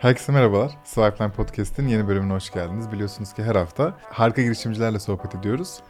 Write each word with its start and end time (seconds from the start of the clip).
Herkese 0.00 0.32
merhabalar. 0.32 0.72
Swipeline 0.84 1.32
Podcast'in 1.32 1.88
yeni 1.88 2.08
bölümüne 2.08 2.32
hoş 2.32 2.50
geldiniz. 2.50 2.92
Biliyorsunuz 2.92 3.32
ki 3.32 3.44
her 3.44 3.56
hafta 3.56 3.94
harika 4.10 4.42
girişimcilerle 4.42 4.98
sohbet 4.98 5.34
ediyoruz. 5.34 5.80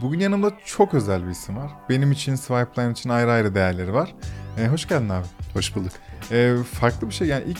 Bugün 0.00 0.20
yanımda 0.20 0.52
çok 0.64 0.94
özel 0.94 1.26
bir 1.26 1.30
isim 1.30 1.56
var. 1.56 1.70
Benim 1.88 2.12
için, 2.12 2.34
Swipeline 2.34 2.92
için 2.92 3.10
ayrı 3.10 3.30
ayrı 3.30 3.54
değerleri 3.54 3.94
var. 3.94 4.14
Ee, 4.58 4.66
hoş 4.66 4.88
geldin 4.88 5.08
abi. 5.08 5.26
Hoş 5.54 5.76
bulduk. 5.76 5.92
Ee, 6.30 6.56
farklı 6.72 7.08
bir 7.08 7.14
şey 7.14 7.28
yani 7.28 7.44
ilk 7.46 7.58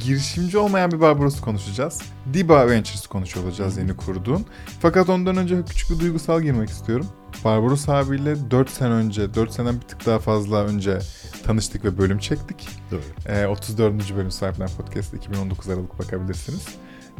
girişimci 0.00 0.58
olmayan 0.58 0.90
bir 0.90 1.00
Barbaros'u 1.00 1.44
konuşacağız. 1.44 2.02
Diba 2.32 2.68
Ventures 2.68 3.06
konuşuyor 3.06 3.46
olacağız 3.46 3.76
yeni 3.76 3.96
kurduğun. 3.96 4.46
Fakat 4.80 5.08
ondan 5.08 5.36
önce 5.36 5.64
küçük 5.64 5.90
bir 5.90 6.00
duygusal 6.00 6.42
girmek 6.42 6.68
istiyorum. 6.68 7.06
Barbaros 7.44 7.88
abiyle 7.88 8.50
4 8.50 8.70
sene 8.70 8.92
önce, 8.92 9.34
4 9.34 9.52
seneden 9.52 9.76
bir 9.76 9.86
tık 9.86 10.06
daha 10.06 10.18
fazla 10.18 10.64
önce 10.64 10.98
tanıştık 11.44 11.84
ve 11.84 11.98
bölüm 11.98 12.18
çektik. 12.18 12.68
Doğru. 12.90 13.00
Ee, 13.28 13.46
34. 13.46 14.16
bölüm 14.16 14.30
Sahiplen 14.30 14.68
Podcast 14.76 15.14
2019 15.14 15.68
Aralık 15.68 15.98
bakabilirsiniz. 15.98 16.66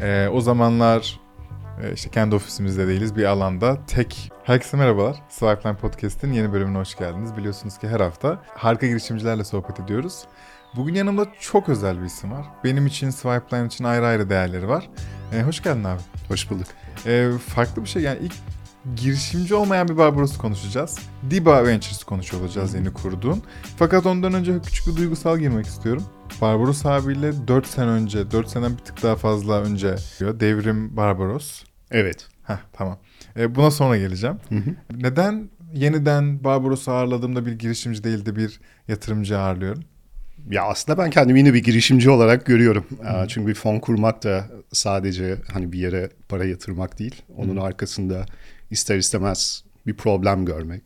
Ee, 0.00 0.28
o 0.32 0.40
zamanlar 0.40 1.20
e, 1.82 1.92
işte 1.92 2.10
kendi 2.10 2.34
ofisimizde 2.34 2.88
değiliz 2.88 3.16
bir 3.16 3.24
alanda 3.24 3.78
tek. 3.86 4.32
Herkese 4.44 4.76
merhabalar. 4.76 5.16
Swipeline 5.28 5.76
Podcast'in 5.76 6.32
yeni 6.32 6.52
bölümüne 6.52 6.78
hoş 6.78 6.96
geldiniz. 6.96 7.36
Biliyorsunuz 7.36 7.78
ki 7.78 7.88
her 7.88 8.00
hafta 8.00 8.42
harika 8.54 8.86
girişimcilerle 8.86 9.44
sohbet 9.44 9.80
ediyoruz. 9.80 10.24
Bugün 10.76 10.94
yanımda 10.94 11.26
çok 11.40 11.68
özel 11.68 12.00
bir 12.00 12.06
isim 12.06 12.32
var. 12.32 12.46
Benim 12.64 12.86
için, 12.86 13.10
Swipeline 13.10 13.66
için 13.66 13.84
ayrı 13.84 14.06
ayrı 14.06 14.30
değerleri 14.30 14.68
var. 14.68 14.90
Ee, 15.32 15.42
hoş 15.42 15.62
geldin 15.62 15.84
abi. 15.84 16.00
Hoş 16.28 16.50
bulduk. 16.50 16.66
Ee, 17.06 17.30
farklı 17.46 17.82
bir 17.82 17.88
şey 17.88 18.02
yani 18.02 18.18
ilk 18.22 18.34
girişimci 18.96 19.54
olmayan 19.54 19.88
bir 19.88 19.96
Barbaros'u 19.96 20.38
konuşacağız. 20.38 20.98
Diba 21.30 21.66
Ventures 21.66 22.04
konuşuyor 22.04 22.42
olacağız 22.42 22.74
yeni 22.74 22.92
kurduğun. 22.92 23.42
Fakat 23.76 24.06
ondan 24.06 24.34
önce 24.34 24.60
küçük 24.66 24.86
bir 24.86 24.96
duygusal 24.96 25.38
girmek 25.38 25.66
istiyorum. 25.66 26.04
Barbaros 26.40 26.86
abiyle 26.86 27.48
4 27.48 27.66
sene 27.66 27.86
önce, 27.90 28.30
4 28.30 28.48
seneden 28.48 28.72
bir 28.72 28.84
tık 28.84 29.02
daha 29.02 29.16
fazla 29.16 29.60
önce. 29.60 29.96
Devrim 30.20 30.96
Barbaros. 30.96 31.62
Evet. 31.90 32.28
Heh 32.44 32.58
tamam. 32.72 32.98
Ee, 33.36 33.54
buna 33.54 33.70
sonra 33.70 33.96
geleceğim. 33.98 34.36
Hı 34.48 34.54
hı. 34.54 34.70
Neden 34.90 35.50
yeniden 35.74 36.44
Barbaros'u 36.44 36.92
ağırladığımda 36.92 37.46
bir 37.46 37.52
girişimci 37.52 38.04
değil 38.04 38.26
de 38.26 38.36
bir 38.36 38.60
yatırımcı 38.88 39.38
ağırlıyorum? 39.38 39.84
Ya 40.50 40.62
aslında 40.64 40.98
ben 40.98 41.10
kendimi 41.10 41.38
yine 41.38 41.54
bir 41.54 41.62
girişimci 41.62 42.10
olarak 42.10 42.46
görüyorum. 42.46 42.86
Aa, 43.04 43.28
Çünkü 43.28 43.48
bir 43.48 43.54
fon 43.54 43.78
kurmak 43.78 44.24
da 44.24 44.46
sadece 44.72 45.36
hani 45.52 45.72
bir 45.72 45.78
yere 45.78 46.10
para 46.28 46.44
yatırmak 46.44 46.98
değil. 46.98 47.22
Onun 47.36 47.56
arkasında 47.56 48.26
ister 48.70 48.96
istemez 48.98 49.64
bir 49.86 49.94
problem 49.94 50.44
görmek. 50.44 50.82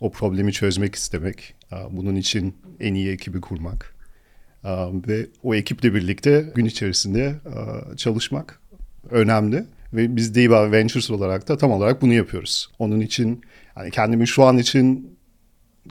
O 0.00 0.10
problemi 0.12 0.52
çözmek 0.52 0.94
istemek. 0.94 1.54
Aa, 1.70 1.96
Bunun 1.96 2.16
için 2.16 2.56
en 2.80 2.94
iyi 2.94 3.10
ekibi 3.10 3.40
kurmak. 3.40 3.94
Aa, 4.64 4.88
Ve 5.08 5.26
o 5.42 5.54
ekiple 5.54 5.94
birlikte 5.94 6.52
gün 6.54 6.64
içerisinde 6.64 7.34
aa, 7.56 7.96
çalışmak 7.96 8.60
önemli. 9.10 9.64
Ve 9.92 10.16
biz 10.16 10.34
Diva 10.34 10.72
Ventures 10.72 11.10
olarak 11.10 11.48
da 11.48 11.56
tam 11.58 11.70
olarak 11.70 12.02
bunu 12.02 12.12
yapıyoruz. 12.12 12.70
Onun 12.78 13.00
için 13.00 13.42
hani 13.74 13.90
kendimi 13.90 14.28
şu 14.28 14.44
an 14.44 14.58
için 14.58 15.16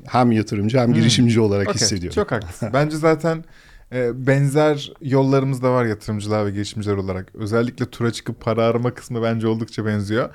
hem 0.07 0.31
yatırımcı 0.31 0.79
hem 0.79 0.93
girişimci 0.93 1.39
olarak 1.39 1.67
Okey, 1.67 1.81
hissediyorum. 1.81 2.15
Çok 2.15 2.31
haklısın. 2.31 2.69
Bence 2.73 2.97
zaten 2.97 3.43
e, 3.91 4.27
benzer 4.27 4.93
yollarımız 5.01 5.63
da 5.63 5.71
var 5.71 5.85
yatırımcılar 5.85 6.45
ve 6.45 6.51
girişimciler 6.51 6.95
olarak. 6.95 7.35
Özellikle 7.35 7.85
tura 7.85 8.11
çıkıp 8.11 8.41
para 8.41 8.63
arama 8.65 8.93
kısmı 8.93 9.23
bence 9.23 9.47
oldukça 9.47 9.85
benziyor. 9.85 10.29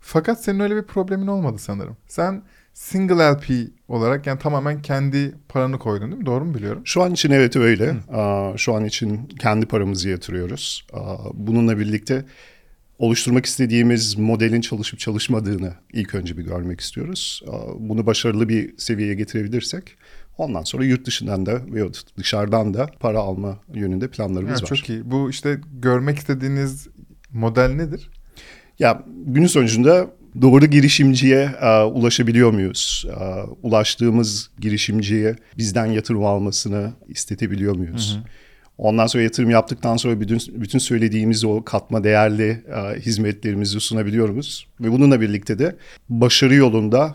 Fakat 0.00 0.44
senin 0.44 0.60
öyle 0.60 0.76
bir 0.76 0.82
problemin 0.82 1.26
olmadı 1.26 1.58
sanırım. 1.58 1.96
Sen 2.08 2.42
single 2.74 3.30
LP 3.32 3.44
olarak 3.88 4.26
yani 4.26 4.38
tamamen 4.38 4.82
kendi 4.82 5.34
paranı 5.48 5.78
koydun 5.78 6.10
değil 6.10 6.18
mi? 6.18 6.26
Doğru 6.26 6.44
mu 6.44 6.54
biliyorum? 6.54 6.82
Şu 6.84 7.02
an 7.02 7.12
için 7.12 7.30
evet 7.30 7.56
öyle. 7.56 7.94
Aa, 8.12 8.52
Şu 8.56 8.74
an 8.74 8.84
için 8.84 9.26
kendi 9.26 9.66
paramızı 9.66 10.08
yatırıyoruz. 10.08 10.86
Bununla 11.34 11.78
birlikte 11.78 12.24
oluşturmak 13.02 13.46
istediğimiz 13.46 14.18
modelin 14.18 14.60
çalışıp 14.60 14.98
çalışmadığını 14.98 15.74
ilk 15.92 16.14
önce 16.14 16.38
bir 16.38 16.42
görmek 16.42 16.80
istiyoruz. 16.80 17.42
Bunu 17.78 18.06
başarılı 18.06 18.48
bir 18.48 18.78
seviyeye 18.78 19.14
getirebilirsek 19.14 19.96
ondan 20.38 20.62
sonra 20.62 20.84
yurt 20.84 21.06
dışından 21.06 21.46
da 21.46 21.60
veyahut 21.74 22.16
dışarıdan 22.16 22.74
da 22.74 22.86
para 23.00 23.18
alma 23.18 23.60
yönünde 23.74 24.08
planlarımız 24.08 24.58
Ha, 24.60 24.62
var. 24.62 24.68
çok 24.68 24.88
iyi. 24.88 25.10
Bu 25.10 25.30
işte 25.30 25.60
görmek 25.82 26.18
istediğiniz 26.18 26.88
model 27.32 27.68
nedir? 27.70 28.10
Ya 28.78 29.04
günün 29.26 29.46
sonucunda 29.46 30.10
doğru 30.42 30.66
girişimciye 30.66 31.50
e, 31.60 31.82
ulaşabiliyor 31.82 32.50
muyuz? 32.50 33.06
E, 33.20 33.24
ulaştığımız 33.62 34.50
girişimciye 34.60 35.36
bizden 35.58 35.86
yatırım 35.86 36.24
almasını 36.24 36.92
istetebiliyor 37.08 37.76
muyuz? 37.76 38.18
Ondan 38.82 39.06
sonra 39.06 39.22
yatırım 39.22 39.50
yaptıktan 39.50 39.96
sonra 39.96 40.20
bütün, 40.20 40.40
bütün 40.54 40.78
söylediğimiz 40.78 41.44
o 41.44 41.64
katma 41.64 42.04
değerli 42.04 42.48
e, 42.50 43.00
hizmetlerimizi 43.00 43.80
sunabiliyor 43.80 44.28
muyuz? 44.28 44.66
Ve 44.80 44.92
bununla 44.92 45.20
birlikte 45.20 45.58
de 45.58 45.76
başarı 46.08 46.54
yolunda 46.54 47.14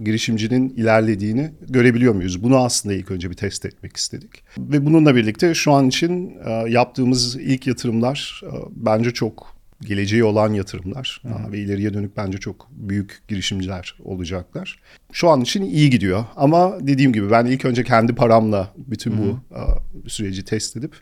girişimcinin 0.00 0.68
ilerlediğini 0.68 1.50
görebiliyor 1.68 2.14
muyuz? 2.14 2.42
Bunu 2.42 2.56
aslında 2.56 2.94
ilk 2.94 3.10
önce 3.10 3.30
bir 3.30 3.34
test 3.34 3.64
etmek 3.64 3.96
istedik. 3.96 4.30
Ve 4.58 4.86
bununla 4.86 5.16
birlikte 5.16 5.54
şu 5.54 5.72
an 5.72 5.88
için 5.88 6.36
e, 6.46 6.50
yaptığımız 6.50 7.36
ilk 7.36 7.66
yatırımlar 7.66 8.42
e, 8.44 8.52
bence 8.70 9.10
çok 9.10 9.57
geleceği 9.80 10.24
olan 10.24 10.52
yatırımlar 10.52 11.22
e, 11.24 11.52
ve 11.52 11.58
ileriye 11.58 11.94
dönük 11.94 12.16
bence 12.16 12.38
çok 12.38 12.68
büyük 12.70 13.22
girişimciler 13.28 13.98
olacaklar. 14.04 14.80
Şu 15.12 15.28
an 15.28 15.40
için 15.40 15.62
iyi 15.62 15.90
gidiyor 15.90 16.24
ama 16.36 16.78
dediğim 16.80 17.12
gibi 17.12 17.30
ben 17.30 17.46
ilk 17.46 17.64
önce 17.64 17.84
kendi 17.84 18.14
paramla 18.14 18.74
bütün 18.76 19.18
bu 19.18 19.38
e, 19.54 19.60
süreci 20.08 20.44
test 20.44 20.76
edip 20.76 20.94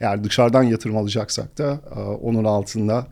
eğer 0.00 0.24
dışarıdan 0.24 0.62
yatırım 0.62 0.96
alacaksak 0.96 1.58
da 1.58 1.72
onun 2.22 2.44
altında 2.44 3.06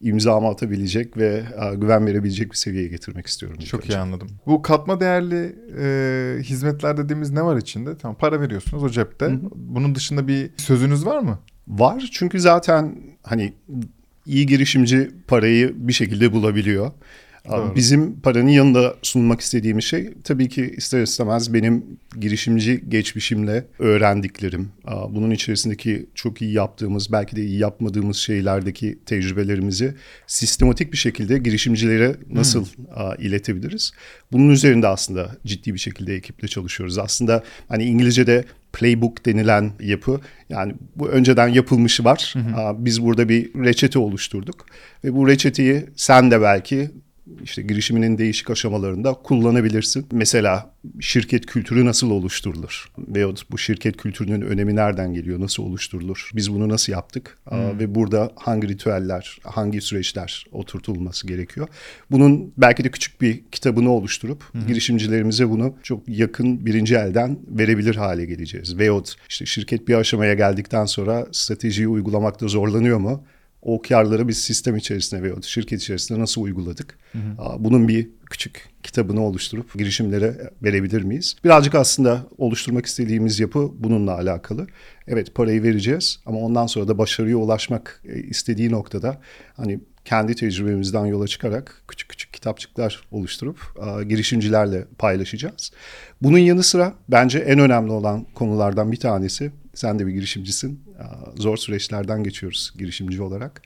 imzamı 0.00 0.48
atabilecek 0.48 1.16
ve 1.16 1.42
güven 1.76 2.06
verebilecek 2.06 2.50
bir 2.50 2.56
seviyeye 2.56 2.88
getirmek 2.88 3.26
istiyorum. 3.26 3.58
Çok 3.58 3.84
önce. 3.84 3.94
iyi 3.94 3.98
anladım. 3.98 4.28
Bu 4.46 4.62
katma 4.62 5.00
değerli 5.00 5.56
e, 5.78 6.42
hizmetler 6.42 6.96
dediğimiz 6.96 7.30
ne 7.30 7.42
var 7.42 7.56
içinde? 7.56 7.96
Tamam 7.96 8.16
para 8.16 8.40
veriyorsunuz 8.40 8.82
o 8.82 8.88
cepte. 8.88 9.38
Bunun 9.54 9.94
dışında 9.94 10.28
bir 10.28 10.50
sözünüz 10.56 11.06
var 11.06 11.18
mı? 11.18 11.38
Var 11.68 12.10
çünkü 12.12 12.40
zaten 12.40 12.96
hani 13.22 13.54
iyi 14.26 14.46
girişimci 14.46 15.10
parayı 15.28 15.72
bir 15.76 15.92
şekilde 15.92 16.32
bulabiliyor. 16.32 16.92
Doğru. 17.50 17.76
Bizim 17.76 18.20
paranın 18.20 18.48
yanında 18.48 18.94
sunmak 19.02 19.40
istediğimiz 19.40 19.84
şey 19.84 20.10
tabii 20.24 20.48
ki 20.48 20.74
ister 20.76 21.02
istemez 21.02 21.54
benim 21.54 21.84
girişimci 22.20 22.84
geçmişimle 22.88 23.64
öğrendiklerim. 23.78 24.68
Bunun 25.10 25.30
içerisindeki 25.30 26.06
çok 26.14 26.42
iyi 26.42 26.52
yaptığımız 26.52 27.12
belki 27.12 27.36
de 27.36 27.44
iyi 27.44 27.58
yapmadığımız 27.58 28.16
şeylerdeki 28.16 28.98
tecrübelerimizi 29.06 29.94
sistematik 30.26 30.92
bir 30.92 30.98
şekilde 30.98 31.38
girişimcilere 31.38 32.16
nasıl 32.30 32.66
aa, 32.94 33.14
iletebiliriz? 33.14 33.92
Bunun 34.32 34.50
üzerinde 34.50 34.86
aslında 34.86 35.36
ciddi 35.46 35.74
bir 35.74 35.78
şekilde 35.78 36.14
ekiple 36.14 36.48
çalışıyoruz. 36.48 36.98
Aslında 36.98 37.44
hani 37.68 37.84
İngilizce'de 37.84 38.44
playbook 38.72 39.26
denilen 39.26 39.72
yapı. 39.80 40.20
Yani 40.48 40.74
bu 40.96 41.08
önceden 41.08 41.48
yapılmışı 41.48 42.04
var. 42.04 42.34
Aa, 42.56 42.84
Biz 42.84 43.02
burada 43.02 43.28
bir 43.28 43.54
reçete 43.54 43.98
oluşturduk. 43.98 44.66
Ve 45.04 45.14
bu 45.14 45.28
reçeteyi 45.28 45.84
sen 45.96 46.30
de 46.30 46.40
belki 46.42 46.90
işte 47.42 47.62
girişiminin 47.62 48.18
değişik 48.18 48.50
aşamalarında 48.50 49.12
kullanabilirsin. 49.14 50.06
Mesela 50.12 50.74
şirket 51.00 51.46
kültürü 51.46 51.84
nasıl 51.84 52.10
oluşturulur? 52.10 52.84
Veyahut 52.98 53.50
bu 53.50 53.58
şirket 53.58 53.96
kültürünün 53.96 54.40
önemi 54.40 54.76
nereden 54.76 55.14
geliyor? 55.14 55.40
Nasıl 55.40 55.62
oluşturulur? 55.62 56.30
Biz 56.34 56.52
bunu 56.52 56.68
nasıl 56.68 56.92
yaptık? 56.92 57.38
Aa, 57.46 57.78
Ve 57.78 57.94
burada 57.94 58.32
hangi 58.36 58.68
ritüeller, 58.68 59.38
hangi 59.44 59.80
süreçler 59.80 60.46
oturtulması 60.52 61.26
gerekiyor? 61.26 61.68
Bunun 62.10 62.52
belki 62.56 62.84
de 62.84 62.90
küçük 62.90 63.20
bir 63.20 63.42
kitabını 63.52 63.90
oluşturup 63.90 64.44
girişimcilerimize 64.66 65.48
bunu 65.50 65.74
çok 65.82 66.08
yakın 66.08 66.66
birinci 66.66 66.94
elden 66.94 67.38
verebilir 67.48 67.94
hale 67.96 68.24
geleceğiz. 68.24 68.78
Veyahut 68.78 69.14
işte 69.28 69.46
şirket 69.46 69.88
bir 69.88 69.94
aşamaya 69.94 70.34
geldikten 70.34 70.84
sonra 70.84 71.26
stratejiyi 71.32 71.88
uygulamakta 71.88 72.48
zorlanıyor 72.48 72.98
mu? 72.98 73.24
O 73.62 73.82
karları 73.82 74.28
biz 74.28 74.38
sistem 74.38 74.76
içerisinde 74.76 75.22
veya 75.22 75.34
şirket 75.42 75.82
içerisinde 75.82 76.20
nasıl 76.20 76.42
uyguladık? 76.42 76.98
Aa, 77.38 77.64
Bunun 77.64 77.88
bir 77.88 78.08
küçük 78.30 78.68
kitabını 78.82 79.22
oluşturup 79.24 79.78
girişimlere 79.78 80.50
verebilir 80.62 81.02
miyiz? 81.02 81.36
Birazcık 81.44 81.74
aslında 81.74 82.26
oluşturmak 82.38 82.86
istediğimiz 82.86 83.40
yapı 83.40 83.70
bununla 83.78 84.14
alakalı. 84.14 84.66
Evet 85.06 85.34
parayı 85.34 85.62
vereceğiz 85.62 86.20
ama 86.26 86.38
ondan 86.38 86.66
sonra 86.66 86.88
da 86.88 86.98
başarıya 86.98 87.36
ulaşmak 87.36 88.02
e, 88.08 88.20
istediği 88.22 88.70
noktada 88.70 89.20
hani 89.56 89.80
kendi 90.04 90.34
tecrübemizden 90.34 91.06
yola 91.06 91.26
çıkarak 91.26 91.82
küçük 91.88 92.08
küçük 92.08 92.32
kitapçıklar 92.32 93.04
oluşturup 93.10 93.60
aa, 93.80 94.02
girişimcilerle 94.02 94.84
paylaşacağız. 94.98 95.72
Bunun 96.22 96.38
yanı 96.38 96.62
sıra 96.62 96.94
bence 97.08 97.38
en 97.38 97.58
önemli 97.58 97.92
olan 97.92 98.26
konulardan 98.34 98.92
bir 98.92 98.96
tanesi 98.96 99.50
sen 99.74 99.98
de 99.98 100.06
bir 100.06 100.12
girişimcisin. 100.12 100.80
Zor 101.36 101.56
süreçlerden 101.56 102.24
geçiyoruz 102.24 102.72
girişimci 102.78 103.22
olarak. 103.22 103.62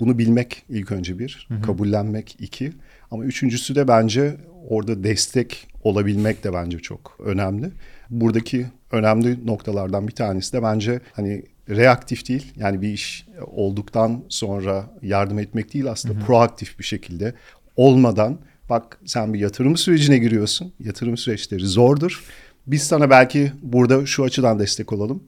Bunu 0.00 0.18
bilmek 0.18 0.62
ilk 0.68 0.92
önce 0.92 1.18
bir, 1.18 1.48
kabullenmek 1.62 2.36
iki. 2.38 2.72
Ama 3.10 3.24
üçüncüsü 3.24 3.74
de 3.74 3.88
bence 3.88 4.36
orada 4.68 5.04
destek 5.04 5.68
olabilmek 5.82 6.44
de 6.44 6.52
bence 6.52 6.78
çok 6.78 7.18
önemli. 7.24 7.70
Buradaki 8.10 8.66
önemli 8.92 9.46
noktalardan 9.46 10.08
bir 10.08 10.12
tanesi 10.12 10.52
de 10.52 10.62
bence 10.62 11.00
hani 11.12 11.42
reaktif 11.70 12.28
değil. 12.28 12.52
Yani 12.56 12.82
bir 12.82 12.88
iş 12.88 13.26
olduktan 13.46 14.24
sonra 14.28 14.90
yardım 15.02 15.38
etmek 15.38 15.74
değil 15.74 15.90
aslında 15.90 16.14
hı 16.14 16.18
hı. 16.18 16.26
proaktif 16.26 16.78
bir 16.78 16.84
şekilde 16.84 17.34
olmadan 17.76 18.38
bak 18.70 18.98
sen 19.04 19.34
bir 19.34 19.38
yatırım 19.38 19.76
sürecine 19.76 20.18
giriyorsun. 20.18 20.72
Yatırım 20.80 21.16
süreçleri 21.16 21.66
zordur. 21.66 22.24
Biz 22.66 22.82
sana 22.82 23.10
belki 23.10 23.52
burada 23.62 24.06
şu 24.06 24.24
açıdan 24.24 24.58
destek 24.58 24.92
olalım. 24.92 25.22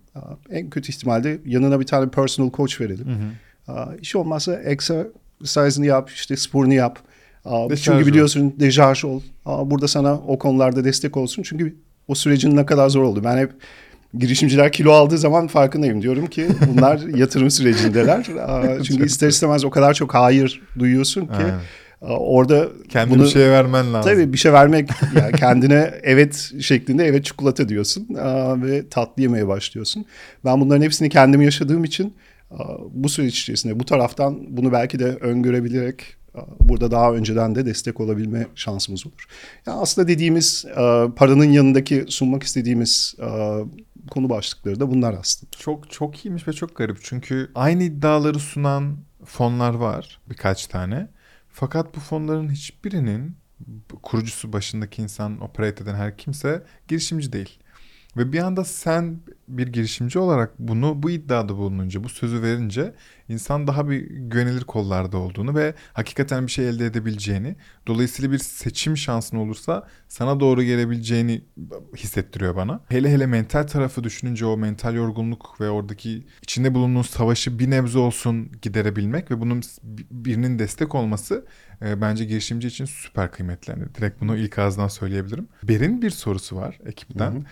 En 0.51 0.71
kötü 0.71 0.93
ihtimalde 0.93 1.39
yanına 1.47 1.81
bir 1.81 1.87
tane 1.87 2.11
personal 2.11 2.53
coach 2.53 2.81
verelim. 2.81 3.07
Hı 3.07 3.73
hı. 3.73 3.97
İş 4.01 4.17
olmazsa 4.17 4.63
exercise'ını 4.63 5.87
yap, 5.87 6.11
işte 6.11 6.37
sporunu 6.37 6.75
yap. 6.75 6.99
Deşarj 7.45 7.99
Çünkü 7.99 8.07
biliyorsun 8.11 8.55
deşarj 8.61 9.05
ol. 9.05 9.21
Burada 9.47 9.89
sana 9.89 10.15
o 10.15 10.39
konularda 10.39 10.85
destek 10.85 11.17
olsun. 11.17 11.43
Çünkü 11.43 11.77
o 12.09 12.15
sürecin 12.15 12.57
ne 12.57 12.67
kadar 12.67 12.89
zor 12.89 13.03
oldu. 13.03 13.25
Ben 13.25 13.39
hep 13.39 13.53
girişimciler 14.15 14.73
kilo 14.73 14.93
aldığı 14.93 15.19
zaman 15.19 15.47
farkındayım. 15.47 16.03
Diyorum 16.03 16.27
ki 16.27 16.47
bunlar 16.69 17.01
yatırım 17.01 17.51
sürecindeler. 17.51 18.25
Çünkü 18.85 19.07
ister 19.07 19.29
istemez 19.29 19.65
o 19.65 19.71
kadar 19.71 19.95
çok 19.95 20.15
hayır 20.15 20.63
duyuyorsun 20.79 21.21
ki. 21.27 21.33
Aynen. 21.33 21.61
Orada 22.01 22.69
Kendi 22.89 23.11
bunu, 23.11 23.23
bir 23.23 23.29
şey 23.29 23.51
vermen 23.51 23.95
lazım. 23.95 24.13
Tabii 24.13 24.33
bir 24.33 24.39
şey 24.39 24.53
vermek 24.53 24.91
yani 25.17 25.33
kendine 25.33 25.95
evet 26.03 26.53
şeklinde 26.61 27.05
evet 27.05 27.25
çikolata 27.25 27.69
diyorsun 27.69 28.09
ve 28.63 28.89
tatlı 28.89 29.23
yemeye 29.23 29.49
başlıyorsun. 29.49 30.05
Ben 30.45 30.61
bunların 30.61 30.83
hepsini 30.83 31.09
kendim 31.09 31.43
yaşadığım 31.43 31.85
için 31.85 32.15
bu 32.91 33.09
süreç 33.09 33.41
içerisinde 33.41 33.81
bu 33.81 33.85
taraftan 33.85 34.57
bunu 34.57 34.73
belki 34.73 34.99
de 34.99 35.05
öngörebilerek 35.05 36.03
burada 36.61 36.91
daha 36.91 37.13
önceden 37.13 37.55
de 37.55 37.67
destek 37.67 38.01
olabilme 38.01 38.47
şansımız 38.55 39.07
olur. 39.07 39.27
Yani 39.67 39.81
aslında 39.81 40.09
dediğimiz 40.09 40.65
paranın 41.17 41.53
yanındaki 41.53 42.05
sunmak 42.09 42.43
istediğimiz 42.43 43.15
konu 44.11 44.31
başlıkları 44.31 44.81
da 44.81 44.91
bunlar 44.91 45.15
aslında. 45.21 45.51
Çok 45.59 45.91
çok 45.91 46.25
iyiymiş 46.25 46.49
ve 46.49 46.53
çok 46.53 46.77
garip. 46.77 46.99
Çünkü 47.03 47.51
aynı 47.55 47.83
iddiaları 47.83 48.39
sunan 48.39 48.97
fonlar 49.25 49.75
var 49.75 50.21
birkaç 50.31 50.67
tane. 50.67 51.09
Fakat 51.61 51.97
bu 51.97 52.01
fonların 52.01 52.51
hiçbirinin 52.51 53.37
kurucusu 54.03 54.53
başındaki 54.53 55.03
insan, 55.03 55.41
operate 55.41 55.85
eden 55.85 55.95
her 55.95 56.19
kimse 56.19 56.65
girişimci 56.89 57.33
değil. 57.33 57.58
Ve 58.19 58.33
bir 58.33 58.39
anda 58.39 58.65
sen 58.65 59.21
bir 59.49 59.67
girişimci 59.67 60.19
olarak 60.19 60.59
bunu 60.59 61.03
bu 61.03 61.11
iddiada 61.11 61.57
bulununca, 61.57 62.05
bu 62.05 62.09
sözü 62.09 62.43
verince 62.43 62.95
insan 63.29 63.67
daha 63.67 63.91
bir 63.91 64.01
güvenilir 64.11 64.65
kollarda 64.65 65.19
olduğunu 65.19 65.55
ve 65.55 65.75
hakikaten 65.93 66.47
bir 66.47 66.53
şey 66.53 66.69
elde 66.69 66.87
edebileceğini, 66.87 67.57
dolayısıyla 67.87 68.33
bir 68.33 68.39
seçim 68.39 68.97
şansın 68.97 69.37
olursa 69.37 69.87
sana 70.09 70.41
doğru 70.41 70.63
gelebileceğini 70.63 71.45
hissettiriyor 71.97 72.57
bana. 72.57 72.81
Hele 72.89 73.11
hele 73.13 73.27
mental 73.27 73.63
tarafı 73.63 74.05
düşününce 74.05 74.47
o 74.47 74.57
mental 74.57 74.95
yorgunluk 74.95 75.61
ve 75.61 75.71
oradaki 75.71 76.27
içinde 76.43 76.75
bulunduğun 76.75 77.03
savaşı 77.03 77.59
bir 77.59 77.71
nebze 77.71 77.99
olsun 77.99 78.53
giderebilmek 78.63 79.31
ve 79.31 79.41
bunun 79.41 79.63
birinin 80.11 80.59
destek 80.59 80.95
olması 80.95 81.47
e, 81.83 82.01
bence 82.01 82.25
girişimci 82.25 82.69
için 82.69 82.85
süper 82.85 83.33
kıymetli. 83.33 83.71
Yani 83.71 83.85
direkt 83.95 84.21
bunu 84.21 84.37
ilk 84.37 84.59
ağızdan 84.59 84.89
söyleyebilirim. 84.89 85.49
Ber'in 85.63 86.03
bir 86.03 86.11
sorusu 86.11 86.57
var 86.57 86.79
ekipten. 86.87 87.31
Hı 87.31 87.37
hı. 87.37 87.43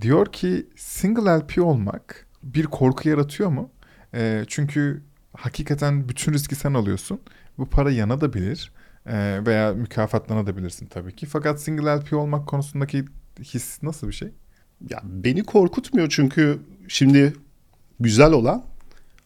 Diyor 0.00 0.32
ki 0.32 0.66
single 0.76 1.38
LP 1.38 1.58
olmak 1.58 2.26
bir 2.42 2.64
korku 2.64 3.08
yaratıyor 3.08 3.50
mu? 3.50 3.70
E, 4.14 4.44
çünkü 4.48 5.02
hakikaten 5.32 6.08
bütün 6.08 6.32
riski 6.32 6.54
sen 6.54 6.74
alıyorsun. 6.74 7.20
Bu 7.58 7.66
para 7.66 7.90
yanabilir 7.90 8.72
e, 9.06 9.46
veya 9.46 9.72
mükafatlanabilirsin 9.72 10.86
tabii 10.86 11.16
ki. 11.16 11.26
Fakat 11.26 11.60
single 11.60 11.96
LP 11.96 12.12
olmak 12.12 12.48
konusundaki 12.48 13.04
his 13.42 13.82
nasıl 13.82 14.08
bir 14.08 14.12
şey? 14.12 14.28
Ya 14.90 15.00
beni 15.04 15.44
korkutmuyor 15.44 16.08
çünkü 16.08 16.58
şimdi 16.88 17.32
güzel 18.00 18.32
olan 18.32 18.64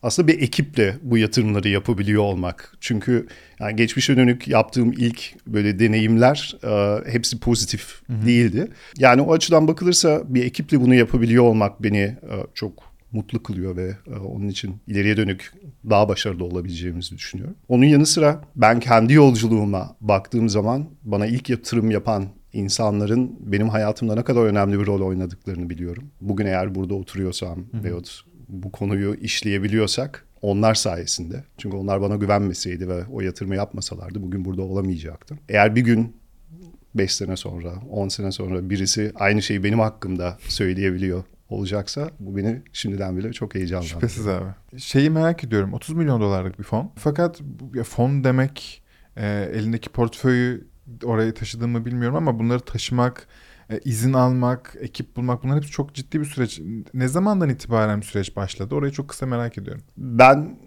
aslında 0.03 0.29
bir 0.29 0.43
ekiple 0.43 0.97
bu 1.03 1.19
yatırımları 1.19 1.69
yapabiliyor 1.69 2.23
olmak. 2.23 2.77
Çünkü 2.81 3.27
yani 3.61 3.77
geçmişe 3.77 4.17
dönük 4.17 4.49
yaptığım 4.49 4.93
ilk 4.93 5.35
böyle 5.47 5.79
deneyimler 5.79 6.57
e, 6.65 6.99
hepsi 7.13 7.41
pozitif 7.41 8.03
Hı-hı. 8.07 8.27
değildi. 8.27 8.69
Yani 8.99 9.23
o 9.23 9.33
açıdan 9.33 9.69
bakılırsa 9.69 10.23
bir 10.27 10.45
ekiple 10.45 10.81
bunu 10.81 10.95
yapabiliyor 10.95 11.45
olmak 11.45 11.83
beni 11.83 11.99
e, 11.99 12.17
çok 12.55 12.91
mutlu 13.13 13.43
kılıyor 13.43 13.77
ve 13.77 13.97
e, 14.07 14.19
onun 14.19 14.49
için 14.49 14.77
ileriye 14.87 15.17
dönük 15.17 15.53
daha 15.91 16.09
başarılı 16.09 16.45
olabileceğimizi 16.45 17.15
düşünüyorum. 17.15 17.57
Onun 17.69 17.85
yanı 17.85 18.07
sıra 18.07 18.41
ben 18.57 18.81
kendi 18.81 19.13
yolculuğuma 19.13 19.97
baktığım 20.01 20.49
zaman 20.49 20.87
bana 21.03 21.27
ilk 21.27 21.51
yatırım 21.51 21.91
yapan 21.91 22.29
insanların 22.53 23.37
benim 23.41 23.69
hayatımda 23.69 24.15
ne 24.15 24.25
kadar 24.25 24.43
önemli 24.43 24.81
bir 24.81 24.87
rol 24.87 25.01
oynadıklarını 25.01 25.71
biliyorum. 25.71 26.11
Bugün 26.21 26.47
eğer 26.47 26.75
burada 26.75 26.95
oturuyorsam 26.95 27.57
Hı-hı. 27.57 27.85
veyahut 27.85 28.30
bu 28.53 28.73
konuyu 28.73 29.15
işleyebiliyorsak 29.15 30.27
onlar 30.43 30.75
sayesinde. 30.75 31.45
Çünkü 31.59 31.77
onlar 31.77 32.01
bana 32.01 32.17
güvenmeseydi 32.17 32.89
ve 32.89 33.05
o 33.13 33.21
yatırımı 33.21 33.57
yapmasalardı 33.57 34.23
bugün 34.23 34.45
burada 34.45 34.63
olamayacaktım. 34.63 35.39
Eğer 35.49 35.77
bir 35.77 35.81
gün 35.81 36.17
5 36.95 37.15
sene 37.15 37.37
sonra, 37.37 37.73
10 37.91 38.09
sene 38.09 38.33
sonra 38.33 38.71
birisi 38.71 39.13
aynı 39.15 39.43
şeyi 39.43 39.65
benim 39.65 39.79
hakkımda 39.79 40.39
söyleyebiliyor 40.49 41.25
olacaksa 41.49 42.11
bu 42.21 42.37
beni 42.37 42.63
şimdiden 42.73 43.17
bile 43.17 43.33
çok 43.33 43.55
heyecanlandırıyor. 43.55 44.01
Şüphesiz 44.01 44.29
abi. 44.29 44.45
Şeyi 44.77 45.11
merak 45.11 45.45
ediyorum. 45.45 45.73
30 45.73 45.97
milyon 45.97 46.21
dolarlık 46.21 46.59
bir 46.59 46.65
fon. 46.65 46.93
Fakat 46.97 47.41
ya 47.75 47.85
fon 47.85 48.25
demek 48.25 48.83
e, 49.17 49.51
elindeki 49.53 49.89
portföyü 49.89 50.67
oraya 51.05 51.35
taşıdığımı 51.35 51.85
bilmiyorum 51.85 52.17
ama 52.17 52.39
bunları 52.39 52.61
taşımak, 52.61 53.27
e, 53.71 53.81
izin 53.85 54.13
almak, 54.13 54.77
ekip 54.81 55.17
bulmak 55.17 55.43
bunlar 55.45 55.57
hepsi 55.57 55.71
çok 55.71 55.95
ciddi 55.95 56.21
bir 56.21 56.25
süreç. 56.25 56.61
Ne 56.95 57.09
zamandan 57.09 57.49
itibaren 57.49 58.01
süreç 58.01 58.37
başladı? 58.37 58.75
Orayı 58.75 58.93
çok 58.93 59.09
kısa 59.09 59.27
merak 59.27 59.59
ediyorum. 59.59 59.83
Ben 59.97 60.59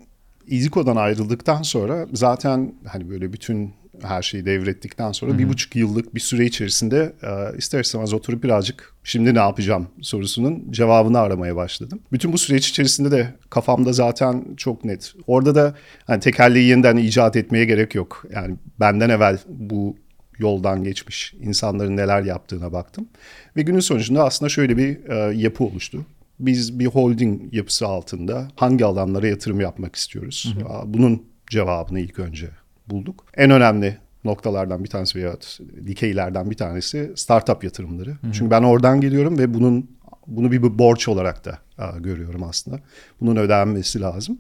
İziko'dan 0.48 0.96
ayrıldıktan 0.96 1.62
sonra 1.62 2.08
zaten 2.14 2.76
hani 2.88 3.10
böyle 3.10 3.34
bütün 3.34 3.74
her 4.02 4.22
şeyi 4.22 4.46
devrettikten 4.46 5.12
sonra 5.12 5.32
Hı-hı. 5.32 5.40
bir 5.40 5.50
buçuk 5.50 5.76
yıllık 5.76 6.16
bir 6.16 6.20
süre 6.20 6.46
içerisinde 6.46 7.14
e, 7.24 7.58
ister 7.58 7.80
istemez 7.80 8.14
oturup 8.14 8.44
birazcık 8.44 8.94
şimdi 9.04 9.36
ne 9.36 9.40
yapacağım 9.40 9.88
sorusunun 10.02 10.72
cevabını 10.72 11.20
aramaya 11.20 11.56
başladım. 11.56 12.00
Bütün 12.12 12.34
bu 12.34 12.38
süreç 12.38 12.70
içerisinde 12.70 13.12
de 13.12 13.36
kafamda 13.50 13.94
zaten 13.94 14.46
çok 14.58 14.86
net. 14.86 15.14
Orada 15.28 15.56
da 15.56 15.76
hani 16.08 16.20
tekerleği 16.20 16.70
yeniden 16.70 16.98
icat 16.98 17.36
etmeye 17.36 17.66
gerek 17.66 17.96
yok. 17.96 18.26
Yani 18.34 18.56
benden 18.80 19.10
evvel 19.10 19.38
bu 19.48 19.96
yoldan 20.38 20.84
geçmiş 20.84 21.34
insanların 21.42 21.98
neler 21.98 22.24
yaptığına 22.24 22.74
baktım. 22.74 23.08
Ve 23.56 23.62
günün 23.62 23.80
sonucunda 23.80 24.24
aslında 24.24 24.50
şöyle 24.50 24.78
bir 24.78 25.10
e, 25.10 25.38
yapı 25.38 25.64
oluştu. 25.64 26.06
Biz 26.40 26.80
bir 26.80 26.86
holding 26.86 27.54
yapısı 27.54 27.88
altında 27.88 28.48
hangi 28.56 28.86
alanlara 28.86 29.28
yatırım 29.28 29.62
yapmak 29.62 29.96
istiyoruz? 29.96 30.56
Hı 30.58 30.66
hı. 30.66 30.94
Bunun 30.94 31.24
cevabını 31.50 32.00
ilk 32.00 32.20
önce 32.20 32.50
bulduk. 32.88 33.26
En 33.38 33.52
önemli 33.52 33.98
noktalardan 34.24 34.84
bir 34.84 34.90
tanesi 34.90 35.20
veya 35.20 35.38
dikeylerden 35.88 36.52
bir 36.52 36.56
tanesi 36.56 37.12
startup 37.16 37.64
yatırımları. 37.64 38.10
Hı 38.10 38.28
hı. 38.28 38.32
Çünkü 38.34 38.52
ben 38.52 38.64
oradan 38.64 39.02
geliyorum 39.02 39.38
ve 39.38 39.54
bunun 39.54 39.90
bunu 40.28 40.52
bir 40.52 40.80
borç 40.80 41.08
olarak 41.08 41.46
da 41.46 41.60
a, 41.78 41.98
görüyorum 41.98 42.44
aslında. 42.44 42.80
Bunun 43.22 43.36
ödenmesi 43.36 44.02
lazım. 44.02 44.38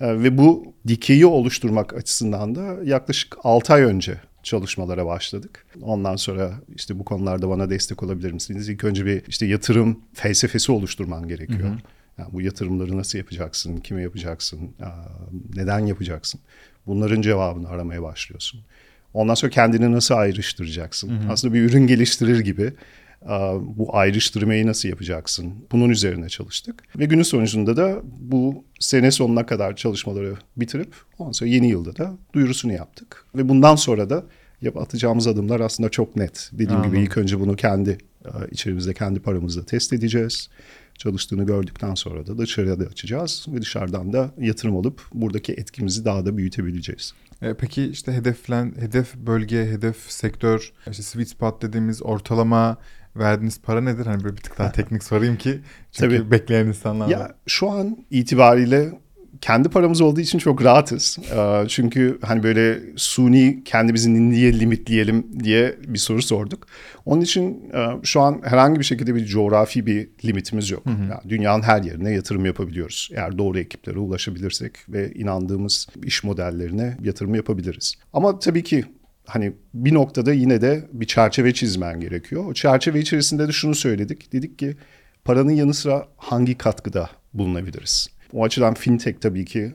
E, 0.00 0.22
ve 0.22 0.38
bu 0.38 0.74
dikeyi 0.88 1.26
oluşturmak 1.26 1.94
açısından 1.94 2.54
da 2.54 2.76
yaklaşık 2.84 3.36
6 3.42 3.74
ay 3.74 3.82
önce 3.82 4.20
çalışmalara 4.46 5.06
başladık. 5.06 5.66
Ondan 5.82 6.16
sonra 6.16 6.52
işte 6.76 6.98
bu 6.98 7.04
konularda 7.04 7.48
bana 7.48 7.70
destek 7.70 8.02
olabilir 8.02 8.32
misiniz? 8.32 8.68
İlk 8.68 8.84
önce 8.84 9.06
bir 9.06 9.22
işte 9.28 9.46
yatırım 9.46 10.00
felsefesi 10.14 10.72
oluşturman 10.72 11.28
gerekiyor. 11.28 11.68
Hı 11.68 11.72
hı. 11.72 11.78
Yani 12.18 12.32
bu 12.32 12.40
yatırımları 12.40 12.98
nasıl 12.98 13.18
yapacaksın, 13.18 13.76
kime 13.76 14.02
yapacaksın, 14.02 14.70
neden 15.56 15.78
yapacaksın? 15.78 16.40
Bunların 16.86 17.22
cevabını 17.22 17.68
aramaya 17.68 18.02
başlıyorsun. 18.02 18.60
Ondan 19.14 19.34
sonra 19.34 19.50
kendini 19.50 19.92
nasıl 19.92 20.14
ayrıştıracaksın? 20.14 21.08
Hı 21.08 21.26
hı. 21.26 21.32
Aslında 21.32 21.54
bir 21.54 21.62
ürün 21.62 21.86
geliştirir 21.86 22.40
gibi 22.40 22.72
bu 23.62 23.96
ayrıştırmayı 23.96 24.66
nasıl 24.66 24.88
yapacaksın? 24.88 25.54
Bunun 25.72 25.90
üzerine 25.90 26.28
çalıştık. 26.28 26.82
Ve 26.98 27.04
günün 27.04 27.22
sonucunda 27.22 27.76
da 27.76 28.00
bu 28.18 28.64
sene 28.80 29.10
sonuna 29.10 29.46
kadar 29.46 29.76
çalışmaları 29.76 30.34
bitirip 30.56 30.94
ondan 31.18 31.32
sonra 31.32 31.50
yeni 31.50 31.68
yılda 31.68 31.96
da 31.96 32.14
duyurusunu 32.32 32.72
yaptık. 32.72 33.26
Ve 33.34 33.48
bundan 33.48 33.76
sonra 33.76 34.10
da 34.10 34.24
yap 34.62 34.76
atacağımız 34.76 35.26
adımlar 35.26 35.60
aslında 35.60 35.88
çok 35.88 36.16
net. 36.16 36.50
Dediğim 36.52 36.72
Anladım. 36.72 36.90
gibi 36.90 37.02
ilk 37.02 37.16
önce 37.16 37.40
bunu 37.40 37.56
kendi 37.56 37.98
içerimizde 38.50 38.94
kendi 38.94 39.20
paramızla 39.20 39.64
test 39.64 39.92
edeceğiz. 39.92 40.48
Çalıştığını 40.98 41.46
gördükten 41.46 41.94
sonra 41.94 42.26
da 42.26 42.38
dışarıya 42.38 42.80
da 42.80 42.84
açacağız 42.84 43.46
ve 43.48 43.62
dışarıdan 43.62 44.12
da 44.12 44.30
yatırım 44.38 44.76
alıp 44.76 45.02
buradaki 45.14 45.52
etkimizi 45.52 46.04
daha 46.04 46.26
da 46.26 46.36
büyütebileceğiz. 46.36 47.14
E, 47.42 47.54
peki 47.54 47.84
işte 47.84 48.12
hedeflen 48.12 48.74
hedef 48.78 49.14
bölge, 49.14 49.66
hedef 49.66 49.96
sektör, 49.96 50.72
işte 50.90 51.02
sweet 51.02 51.28
spot 51.28 51.62
dediğimiz 51.62 52.02
ortalama 52.02 52.76
verdiğiniz 53.18 53.60
para 53.60 53.80
nedir? 53.80 54.06
Hani 54.06 54.24
böyle 54.24 54.36
bir 54.36 54.42
tık 54.42 54.58
daha 54.58 54.72
teknik 54.72 55.04
sorayım 55.04 55.36
ki 55.36 55.60
çünkü 55.92 56.18
Tabii. 56.18 56.30
bekleyen 56.30 56.66
insanlar 56.66 57.08
Ya 57.08 57.34
şu 57.46 57.70
an 57.70 57.96
itibariyle 58.10 58.92
kendi 59.40 59.68
paramız 59.68 60.00
olduğu 60.00 60.20
için 60.20 60.38
çok 60.38 60.64
rahatız. 60.64 61.18
Ee, 61.36 61.64
çünkü 61.68 62.18
hani 62.22 62.42
böyle 62.42 62.80
suni 62.96 63.62
kendimizi 63.64 64.30
niye 64.30 64.60
limitleyelim 64.60 65.26
diye 65.44 65.76
bir 65.86 65.98
soru 65.98 66.22
sorduk. 66.22 66.66
Onun 67.04 67.20
için 67.20 67.70
e, 67.74 67.86
şu 68.02 68.20
an 68.20 68.40
herhangi 68.44 68.78
bir 68.80 68.84
şekilde 68.84 69.14
bir 69.14 69.26
coğrafi 69.26 69.86
bir 69.86 70.08
limitimiz 70.24 70.70
yok. 70.70 70.82
Yani 70.86 71.20
dünyanın 71.28 71.62
her 71.62 71.82
yerine 71.82 72.10
yatırım 72.10 72.46
yapabiliyoruz. 72.46 73.10
Eğer 73.14 73.38
doğru 73.38 73.58
ekiplere 73.58 73.98
ulaşabilirsek 73.98 74.72
ve 74.88 75.12
inandığımız 75.12 75.86
iş 76.04 76.24
modellerine 76.24 76.96
yatırım 77.02 77.34
yapabiliriz. 77.34 77.94
Ama 78.12 78.38
tabii 78.38 78.64
ki 78.64 78.84
hani 79.26 79.52
bir 79.74 79.94
noktada 79.94 80.32
yine 80.32 80.60
de 80.60 80.88
bir 80.92 81.06
çerçeve 81.06 81.54
çizmen 81.54 82.00
gerekiyor. 82.00 82.44
O 82.44 82.54
çerçeve 82.54 83.00
içerisinde 83.00 83.48
de 83.48 83.52
şunu 83.52 83.74
söyledik. 83.74 84.32
Dedik 84.32 84.58
ki 84.58 84.76
paranın 85.24 85.52
yanı 85.52 85.74
sıra 85.74 86.08
hangi 86.16 86.58
katkıda 86.58 87.10
bulunabiliriz? 87.34 88.08
O 88.32 88.44
açıdan 88.44 88.74
fintech 88.74 89.20
tabii 89.20 89.44
ki 89.44 89.74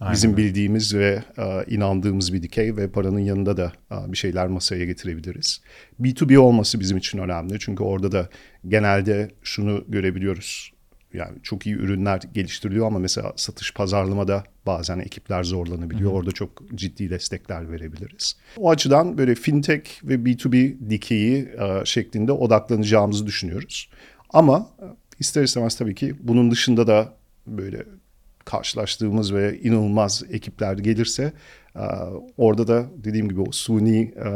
Aynen 0.00 0.12
bizim 0.14 0.36
bildiğimiz 0.36 0.94
ve 0.94 1.22
e, 1.38 1.64
inandığımız 1.66 2.32
bir 2.32 2.42
dikey 2.42 2.76
ve 2.76 2.90
paranın 2.90 3.18
yanında 3.18 3.56
da 3.56 3.72
e, 3.92 4.12
bir 4.12 4.16
şeyler 4.16 4.46
masaya 4.46 4.84
getirebiliriz. 4.84 5.60
B2B 6.00 6.36
olması 6.36 6.80
bizim 6.80 6.96
için 6.96 7.18
önemli. 7.18 7.58
Çünkü 7.58 7.82
orada 7.82 8.12
da 8.12 8.28
genelde 8.68 9.30
şunu 9.42 9.84
görebiliyoruz. 9.88 10.72
Yani 11.14 11.38
çok 11.42 11.66
iyi 11.66 11.74
ürünler 11.74 12.20
geliştiriliyor 12.34 12.86
ama 12.86 12.98
mesela 12.98 13.32
satış 13.36 13.74
pazarlamada 13.74 14.44
bazen 14.66 14.98
ekipler 14.98 15.44
zorlanabiliyor. 15.44 16.12
Orada 16.12 16.32
çok 16.32 16.62
ciddi 16.74 17.10
destekler 17.10 17.72
verebiliriz. 17.72 18.36
O 18.56 18.70
açıdan 18.70 19.18
böyle 19.18 19.34
fintech 19.34 19.90
ve 20.04 20.14
B2B 20.14 20.90
dikeyi 20.90 21.48
e, 21.58 21.84
şeklinde 21.84 22.32
odaklanacağımızı 22.32 23.26
düşünüyoruz. 23.26 23.90
Ama 24.30 24.70
e, 24.78 24.84
ister 25.18 25.42
istemez 25.42 25.76
tabii 25.76 25.94
ki 25.94 26.14
bunun 26.20 26.50
dışında 26.50 26.86
da 26.86 27.14
böyle 27.46 27.84
karşılaştığımız 28.44 29.34
ve 29.34 29.60
inanılmaz 29.60 30.22
ekipler 30.30 30.78
gelirse 30.78 31.32
e, 31.76 31.84
orada 32.36 32.68
da 32.68 32.86
dediğim 32.96 33.28
gibi 33.28 33.40
o 33.40 33.52
suni 33.52 34.00
e, 34.00 34.30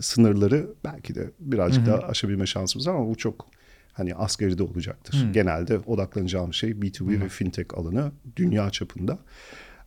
sınırları 0.00 0.66
belki 0.84 1.14
de 1.14 1.30
birazcık 1.40 1.86
daha 1.86 1.98
aşabilme 1.98 2.46
şansımız 2.46 2.88
var 2.88 2.94
ama 2.94 3.08
bu 3.08 3.14
çok 3.16 3.46
hani 3.92 4.14
asgaride 4.14 4.62
olacaktır. 4.62 5.26
Genelde 5.32 5.78
odaklanacağım 5.78 6.54
şey 6.54 6.70
B2B 6.70 7.20
ve 7.20 7.28
fintech 7.28 7.74
alanı 7.74 8.12
dünya 8.36 8.70
çapında. 8.70 9.18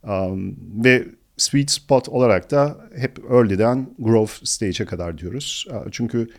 Um, 0.04 0.56
ve 0.84 1.08
sweet 1.38 1.72
spot 1.72 2.10
olarak 2.10 2.52
da 2.52 2.78
hep 2.98 3.20
early'den 3.32 3.90
growth 4.00 4.34
stage'e 4.44 4.86
kadar 4.86 5.18
diyoruz. 5.18 5.66
Uh, 5.70 5.76
Çünkü 5.92 6.30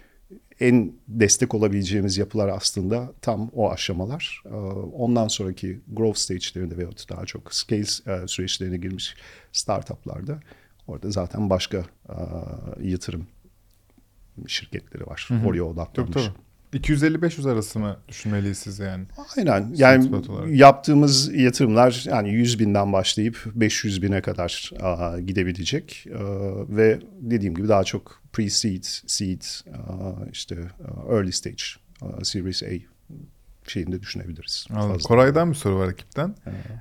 en 0.61 0.93
destek 1.09 1.55
olabileceğimiz 1.55 2.19
yapılar 2.19 2.49
aslında 2.49 3.13
tam 3.23 3.49
o 3.49 3.71
aşamalar. 3.71 4.43
Uh, 4.45 5.01
Ondan 5.01 5.29
sonraki 5.29 5.81
growth 5.93 6.19
stage'lerinde 6.19 6.77
veyahut 6.77 7.09
daha 7.09 7.27
çok 7.27 7.55
scale 7.55 7.83
uh, 7.83 8.27
süreçlerine 8.27 8.77
girmiş 8.77 9.15
startuplarda 9.53 10.41
orada 10.87 11.11
zaten 11.11 11.51
başka 11.51 11.85
yatırım 12.83 13.27
şirketleri 14.47 15.07
var. 15.07 15.29
Oraya 15.31 15.43
Tabii 15.45 15.63
odaklanmış. 15.63 16.25
tabii. 16.25 16.46
250-500 16.75 17.51
arası 17.53 17.79
mı 17.79 17.97
düşünmeliyiz 18.09 18.59
siz 18.59 18.79
yani? 18.79 19.05
Aynen. 19.37 19.71
Yani 19.75 20.11
yaptığımız 20.59 21.35
yatırımlar 21.35 22.05
yani 22.07 22.31
100 22.35 22.59
binden 22.59 22.93
başlayıp 22.93 23.43
500 23.55 24.03
bine 24.03 24.23
kadar 24.23 24.71
aa, 24.81 25.21
gidebilecek. 25.21 26.07
Aa, 26.15 26.19
ve 26.77 27.01
dediğim 27.21 27.55
gibi 27.55 27.69
daha 27.69 27.85
çok 27.85 28.23
pre-seed, 28.33 29.03
seed, 29.07 29.43
aa, 29.75 30.27
işte 30.33 30.57
early 31.11 31.33
stage, 31.33 31.63
series 32.23 32.63
A 32.63 32.67
şeyinde 33.71 34.03
düşünebiliriz. 34.03 34.67
Anladım. 34.71 35.01
Koray'dan 35.05 35.51
bir 35.51 35.57
soru 35.57 35.79
var 35.79 35.89
ekipten. 35.89 36.35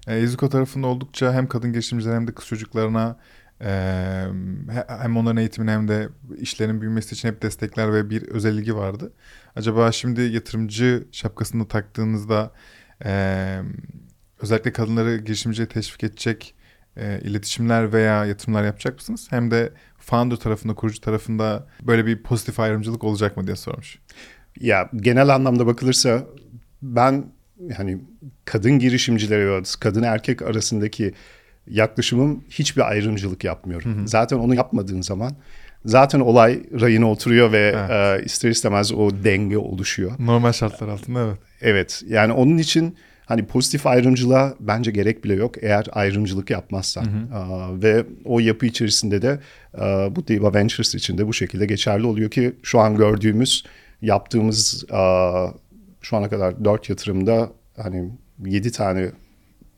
E, 0.08 0.22
Izuko 0.22 0.50
tarafında 0.50 0.88
oldukça 0.88 1.34
hem 1.34 1.48
kadın 1.48 1.72
girişimciler 1.72 2.16
hem 2.16 2.28
de 2.28 2.32
kız 2.32 2.46
çocuklarına 2.46 3.18
he- 3.60 4.86
hem 4.88 5.18
onların 5.18 5.38
eğitimine 5.38 5.72
hem 5.72 5.88
de 5.88 6.10
işlerin 6.38 6.82
büyümesi 6.82 7.16
için 7.16 7.30
hep 7.30 7.42
destekler 7.42 7.94
ve 7.94 8.10
bir 8.10 8.22
özel 8.28 8.76
vardı. 8.76 9.14
Acaba 9.56 9.92
şimdi 9.92 10.22
yatırımcı 10.22 11.08
şapkasını 11.12 11.68
taktığınızda 11.68 12.52
özellikle 14.42 14.74
kadınları 14.74 15.18
girişimciye 15.18 15.68
teşvik 15.68 16.04
edecek 16.04 16.56
iletişimler 16.98 17.94
veya 17.94 18.26
yatırımlar 18.26 18.64
yapacak 18.64 18.96
mısınız? 18.96 19.28
Hem 19.30 19.52
de 19.52 19.74
founder 19.98 20.36
tarafında, 20.36 20.74
kurucu 20.74 21.02
tarafında 21.02 21.68
böyle 21.82 22.06
bir 22.06 22.24
pozitif 22.24 22.60
ayrımcılık 22.60 23.04
olacak 23.04 23.38
mı 23.38 23.48
diye 23.48 23.56
sormuş. 23.56 24.00
Ya 24.60 24.90
genel 24.96 25.30
anlamda 25.30 25.68
bakılırsa 25.68 26.26
ben 26.82 27.26
yani 27.60 28.02
kadın 28.46 28.80
girişimcilere 28.80 29.48
ve 29.52 29.62
kadın 29.80 30.04
erkek 30.04 30.42
arasındaki 30.42 31.14
yaklaşımım 31.68 32.44
hiçbir 32.50 32.90
ayrımcılık 32.90 33.44
yapmıyorum. 33.44 34.08
Zaten 34.08 34.38
onu 34.38 34.56
yapmadığın 34.56 35.02
zaman 35.02 35.32
zaten 35.86 36.20
olay 36.20 36.64
rayına 36.82 37.12
oturuyor 37.12 37.52
ve 37.52 37.76
Evet. 37.78 38.22
e, 38.22 38.26
ister 38.26 38.50
istemez 38.50 38.92
o 38.92 39.10
denge 39.24 39.58
oluşuyor. 39.58 40.12
Normal 40.20 40.52
şartlar 40.52 40.88
altında 40.88 41.20
evet. 41.26 41.38
Evet 41.62 42.04
yani 42.08 42.34
onun 42.34 42.58
için 42.58 42.96
hani 43.26 43.46
pozitif 43.46 43.88
ayrımcılığa 43.88 44.54
bence 44.60 44.92
gerek 44.92 45.24
bile 45.24 45.34
yok 45.34 45.56
eğer 45.64 45.86
ayrımcılık 45.92 46.50
yapmazsan. 46.50 47.06
Aa, 47.34 47.82
ve 47.84 48.06
o 48.26 48.40
yapı 48.40 48.66
içerisinde 48.66 49.22
de 49.22 49.40
aa, 49.78 50.16
bu 50.16 50.28
Diva 50.28 50.54
Ventures 50.54 50.96
için 50.96 51.18
de 51.18 51.28
bu 51.28 51.34
şekilde 51.34 51.66
geçerli 51.66 52.06
oluyor 52.06 52.32
ki 52.32 52.54
şu 52.64 52.80
an 52.80 52.96
gördüğümüz 52.98 53.64
yaptığımız 54.02 54.86
aa, 54.92 55.48
şu 56.02 56.18
ana 56.18 56.30
kadar 56.30 56.66
dört 56.66 56.90
yatırımda 56.90 57.50
hani 57.78 58.10
yedi 58.46 58.72
tane 58.72 59.12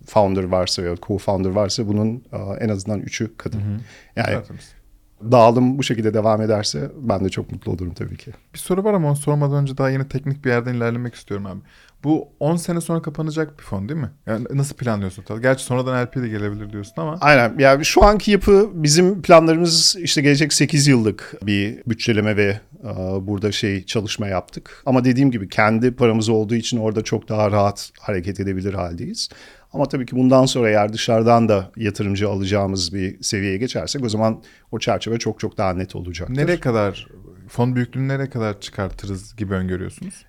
founder 0.06 0.44
varsa 0.44 0.82
ya 0.82 0.94
co-founder 0.94 1.56
varsa 1.56 1.88
bunun 1.88 2.24
aa, 2.32 2.56
en 2.60 2.70
azından 2.70 3.00
üçü 3.00 3.38
kadın. 3.38 3.62
Yani 4.16 4.26
Tertemiz. 4.26 4.72
dağılım 5.32 5.78
bu 5.78 5.84
şekilde 5.84 6.14
devam 6.14 6.42
ederse 6.42 6.92
ben 7.02 7.26
de 7.26 7.30
çok 7.30 7.52
mutlu 7.52 7.72
olurum 7.72 7.94
tabii 7.94 8.18
ki. 8.18 8.32
Bir 8.54 8.60
soru 8.60 8.84
var 8.84 8.94
ama 8.94 9.08
onu 9.08 9.16
sormadan 9.16 9.62
önce 9.62 9.78
daha 9.78 9.90
yine 9.90 10.08
teknik 10.08 10.46
bir 10.46 10.50
yerden 10.50 10.74
ilerlemek 10.74 11.16
istiyorum 11.16 11.46
abi. 11.46 11.60
Bu 12.04 12.28
10 12.40 12.56
sene 12.56 12.82
sonra 12.82 13.02
kapanacak 13.02 13.58
bir 13.60 13.64
fon 13.64 13.90
değil 13.90 14.00
mi? 14.00 14.10
Yani 14.26 14.46
nasıl 14.54 14.76
planlıyorsun? 14.76 15.24
Gerçi 15.42 15.64
sonradan 15.64 16.06
LP 16.06 16.16
de 16.16 16.28
gelebilir 16.28 16.72
diyorsun 16.72 16.94
ama. 16.98 17.18
Aynen. 17.22 17.56
Yani 17.60 17.86
şu 17.86 18.04
anki 18.04 18.32
yapı 18.32 18.70
bizim 18.74 19.22
planlarımız 19.22 19.96
işte 20.00 20.22
gelecek 20.22 20.54
8 20.54 20.88
yıllık 20.88 21.34
bir 21.44 21.84
bütçeleme 21.88 22.38
ve 22.38 22.60
e, 22.84 22.88
burada 23.28 23.52
şey 23.52 23.86
çalışma 23.86 24.28
yaptık. 24.28 24.84
Ama 24.86 25.04
dediğim 25.06 25.32
gibi 25.32 25.50
kendi 25.50 25.92
paramız 25.96 26.30
olduğu 26.30 26.56
için 26.56 26.78
orada 26.78 27.04
çok 27.04 27.30
daha 27.30 27.52
rahat 27.52 27.92
hareket 28.00 28.40
edebilir 28.40 28.74
haldeyiz. 28.74 29.30
Ama 29.74 29.86
tabii 29.86 30.06
ki 30.06 30.16
bundan 30.16 30.46
sonra 30.46 30.70
eğer 30.70 30.94
dışarıdan 30.94 31.50
da 31.50 31.72
yatırımcı 31.78 32.30
alacağımız 32.30 32.94
bir 32.94 33.24
seviyeye 33.24 33.58
geçersek 33.58 34.04
o 34.04 34.10
zaman 34.10 34.44
o 34.72 34.80
çerçeve 34.80 35.20
çok 35.20 35.40
çok 35.40 35.58
daha 35.58 35.74
net 35.74 35.96
olacaktır. 35.96 36.38
Nereye 36.38 36.60
kadar 36.60 37.08
fon 37.48 37.76
büyüklüğünü 37.76 38.08
nereye 38.08 38.30
kadar 38.30 38.60
çıkartırız 38.60 39.36
gibi 39.36 39.54
öngörüyorsunuz? 39.54 40.26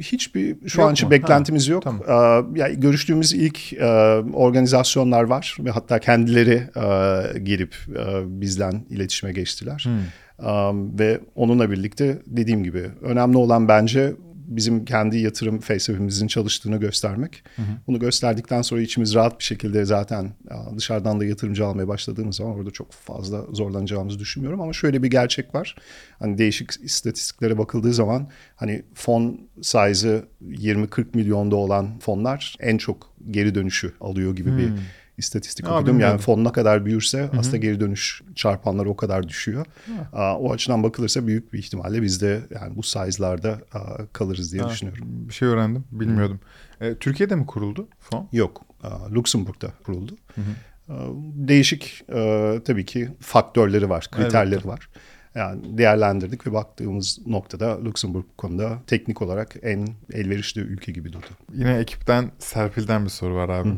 Hiçbir 0.00 0.68
şu 0.68 0.80
Yok 0.80 0.88
an 0.88 0.92
için 0.92 1.06
mu? 1.06 1.10
beklentimiz 1.10 1.68
yok. 1.68 1.82
tamam. 1.82 2.02
Ee, 2.08 2.58
yani 2.60 2.80
görüştüğümüz 2.80 3.32
ilk 3.32 3.72
e, 3.72 3.86
organizasyonlar 4.32 5.22
var 5.22 5.56
ve 5.60 5.70
hatta 5.70 5.98
kendileri 5.98 6.62
e, 6.76 7.38
gelip 7.38 7.76
e, 7.88 8.40
bizden 8.40 8.84
iletişime 8.90 9.32
geçtiler. 9.32 9.86
Um, 10.38 10.98
ve 10.98 11.20
onunla 11.34 11.70
birlikte 11.70 12.22
dediğim 12.26 12.64
gibi 12.64 12.90
önemli 13.02 13.36
olan 13.36 13.68
bence 13.68 14.12
bizim 14.48 14.84
kendi 14.84 15.18
yatırım 15.18 15.60
felsefemizin 15.60 16.26
çalıştığını 16.26 16.76
göstermek. 16.76 17.42
Bunu 17.86 17.98
gösterdikten 17.98 18.62
sonra 18.62 18.80
içimiz 18.80 19.14
rahat 19.14 19.38
bir 19.38 19.44
şekilde 19.44 19.84
zaten 19.84 20.24
e, 20.24 20.76
dışarıdan 20.76 21.20
da 21.20 21.24
yatırımcı 21.24 21.66
almaya 21.66 21.88
başladığımız 21.88 22.36
zaman 22.36 22.54
orada 22.54 22.70
çok 22.70 22.92
fazla 22.92 23.42
zorlanacağımızı 23.52 24.18
düşünmüyorum. 24.18 24.60
Ama 24.60 24.72
şöyle 24.72 25.02
bir 25.02 25.10
gerçek 25.10 25.54
var. 25.54 25.76
Hani 26.18 26.38
değişik 26.38 26.70
istatistiklere 26.82 27.58
bakıldığı 27.58 27.92
zaman 27.94 28.28
hani 28.56 28.82
fon 28.94 29.40
size'ı 29.62 30.24
20-40 30.48 31.04
milyonda 31.14 31.56
olan 31.56 31.98
fonlar 31.98 32.56
en 32.60 32.78
çok 32.78 33.14
geri 33.30 33.54
dönüşü 33.54 33.92
alıyor 34.00 34.36
gibi 34.36 34.56
bir 34.56 34.72
istatistik 35.18 35.68
Aa, 35.68 35.76
okudum. 35.78 36.00
Yani 36.00 36.18
fon 36.18 36.44
ne 36.44 36.52
kadar 36.52 36.86
büyürse 36.86 37.30
aslında 37.38 37.56
geri 37.56 37.80
dönüş 37.80 38.22
çarpanları 38.34 38.90
o 38.90 38.96
kadar 38.96 39.28
düşüyor. 39.28 39.66
Aa, 40.12 40.38
o 40.38 40.52
açıdan 40.52 40.82
bakılırsa 40.82 41.26
büyük 41.26 41.52
bir 41.52 41.58
ihtimalle 41.58 42.02
biz 42.02 42.22
de 42.22 42.40
yani 42.60 42.76
bu 42.76 42.82
size'larda 42.82 43.58
aa, 43.72 44.06
kalırız 44.12 44.52
diye 44.52 44.62
Ha, 44.62 44.68
düşünüyorum. 44.70 45.04
Bir 45.08 45.34
şey 45.34 45.48
öğrendim. 45.48 45.84
Bilmiyordum. 45.90 46.40
E, 46.80 46.94
Türkiye'de 46.94 47.34
mi 47.34 47.46
kuruldu 47.46 47.88
fon? 48.00 48.28
Yok. 48.32 48.62
aa, 48.82 49.14
Luxemburg'da 49.14 49.72
kuruldu. 49.84 50.16
Aa, 50.88 50.94
Değişik 51.34 52.04
e, 52.14 52.60
tabii 52.64 52.84
ki 52.86 53.08
faktörleri 53.20 53.90
var, 53.90 54.08
kriterleri 54.12 54.54
Elbette. 54.54 54.68
var. 54.68 54.88
Yani 55.34 55.78
değerlendirdik 55.78 56.46
ve 56.46 56.52
baktığımız 56.52 57.18
noktada 57.26 57.84
Luxemburg 57.84 58.24
bu 58.32 58.36
konuda 58.36 58.78
teknik 58.86 59.22
olarak 59.22 59.54
en 59.62 59.88
elverişli 60.12 60.60
ülke 60.60 60.92
gibi 60.92 61.12
durdu. 61.12 61.26
Yine 61.54 61.74
ekipten 61.78 62.30
Serpil'den 62.38 63.04
bir 63.04 63.10
soru 63.10 63.34
var 63.34 63.48
abi. 63.48 63.68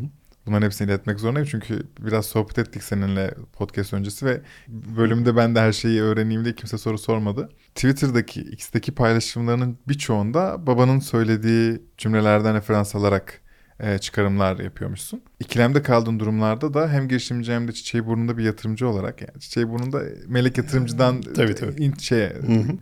Bunların 0.50 0.66
hepsini 0.66 0.90
iletmek 0.90 1.20
zorundayım 1.20 1.48
çünkü 1.50 1.82
biraz 2.00 2.26
sohbet 2.26 2.58
ettik 2.58 2.82
seninle 2.82 3.34
podcast 3.52 3.92
öncesi 3.94 4.26
ve 4.26 4.40
bölümde 4.68 5.36
ben 5.36 5.54
de 5.54 5.60
her 5.60 5.72
şeyi 5.72 6.02
öğreneyim 6.02 6.44
diye 6.44 6.54
kimse 6.54 6.78
soru 6.78 6.98
sormadı. 6.98 7.48
Twitter'daki 7.74 8.40
X'teki 8.40 8.92
paylaşımlarının 8.92 9.78
birçoğunda 9.88 10.66
babanın 10.66 10.98
söylediği 10.98 11.82
cümlelerden 11.98 12.54
referans 12.54 12.94
alarak 12.94 13.39
e, 13.82 13.98
çıkarımlar 13.98 14.58
yapıyormuşsun. 14.58 15.22
İkilemde 15.40 15.82
kaldığın 15.82 16.20
durumlarda 16.20 16.74
da 16.74 16.88
hem 16.88 17.08
girişimci 17.08 17.52
hem 17.52 17.68
de 17.68 17.72
çiçeği 17.72 18.06
burnunda 18.06 18.38
bir 18.38 18.44
yatırımcı 18.44 18.88
olarak 18.88 19.20
yani 19.20 19.40
çiçeği 19.40 19.68
burnunda 19.68 20.02
melek 20.26 20.58
yatırımcıdan 20.58 21.20
tabii, 21.20 21.54
tabii. 21.54 21.84
In, 21.84 21.94
şeye, 21.94 22.32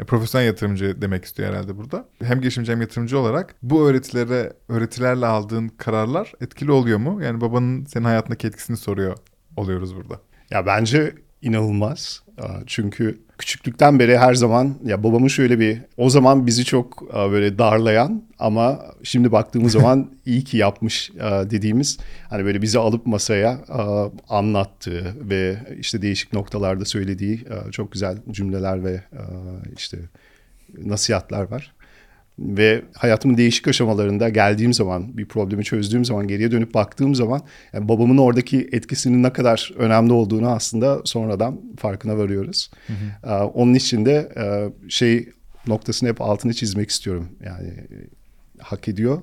profesyonel 0.06 0.46
yatırımcı 0.46 1.02
demek 1.02 1.24
istiyor 1.24 1.48
herhalde 1.48 1.76
burada. 1.76 2.08
Hem 2.22 2.40
girişimci 2.40 2.72
hem 2.72 2.80
yatırımcı 2.80 3.18
olarak 3.18 3.54
bu 3.62 3.88
öğretilere 3.88 4.52
öğretilerle 4.68 5.26
aldığın 5.26 5.68
kararlar 5.68 6.32
etkili 6.40 6.72
oluyor 6.72 6.98
mu? 6.98 7.22
Yani 7.22 7.40
babanın 7.40 7.84
senin 7.84 8.04
hayatındaki 8.04 8.46
etkisini 8.46 8.76
soruyor 8.76 9.16
oluyoruz 9.56 9.96
burada. 9.96 10.20
Ya 10.50 10.66
bence 10.66 11.14
inanılmaz. 11.42 12.22
Çünkü 12.66 13.18
küçüklükten 13.38 13.98
beri 13.98 14.18
her 14.18 14.34
zaman 14.34 14.74
ya 14.84 15.02
babamın 15.02 15.28
şöyle 15.28 15.58
bir 15.60 15.78
o 15.96 16.10
zaman 16.10 16.46
bizi 16.46 16.64
çok 16.64 17.14
böyle 17.14 17.58
darlayan 17.58 18.22
ama 18.38 18.80
şimdi 19.02 19.32
baktığımız 19.32 19.72
zaman 19.78 20.10
iyi 20.26 20.44
ki 20.44 20.56
yapmış 20.56 21.10
dediğimiz 21.50 21.98
hani 22.30 22.44
böyle 22.44 22.62
bizi 22.62 22.78
alıp 22.78 23.06
masaya 23.06 23.58
anlattığı 24.28 25.14
ve 25.30 25.56
işte 25.80 26.02
değişik 26.02 26.32
noktalarda 26.32 26.84
söylediği 26.84 27.44
çok 27.70 27.92
güzel 27.92 28.18
cümleler 28.30 28.84
ve 28.84 29.02
işte 29.76 29.98
nasihatler 30.78 31.42
var. 31.50 31.74
Ve 32.38 32.82
hayatımın 32.94 33.36
değişik 33.36 33.68
aşamalarında 33.68 34.28
geldiğim 34.28 34.74
zaman, 34.74 35.16
bir 35.16 35.26
problemi 35.26 35.64
çözdüğüm 35.64 36.04
zaman, 36.04 36.28
geriye 36.28 36.50
dönüp 36.50 36.74
baktığım 36.74 37.14
zaman 37.14 37.40
yani 37.72 37.88
babamın 37.88 38.18
oradaki 38.18 38.68
etkisinin 38.72 39.22
ne 39.22 39.32
kadar 39.32 39.72
önemli 39.76 40.12
olduğunu 40.12 40.48
aslında 40.48 41.00
sonradan 41.04 41.60
farkına 41.76 42.18
varıyoruz. 42.18 42.70
Hı 42.86 42.92
hı. 42.92 43.44
Onun 43.44 43.74
için 43.74 44.06
de 44.06 44.32
şey 44.88 45.28
noktasını 45.66 46.08
hep 46.08 46.20
altını 46.20 46.54
çizmek 46.54 46.90
istiyorum. 46.90 47.28
Yani 47.44 47.74
hak 48.58 48.88
ediyor 48.88 49.18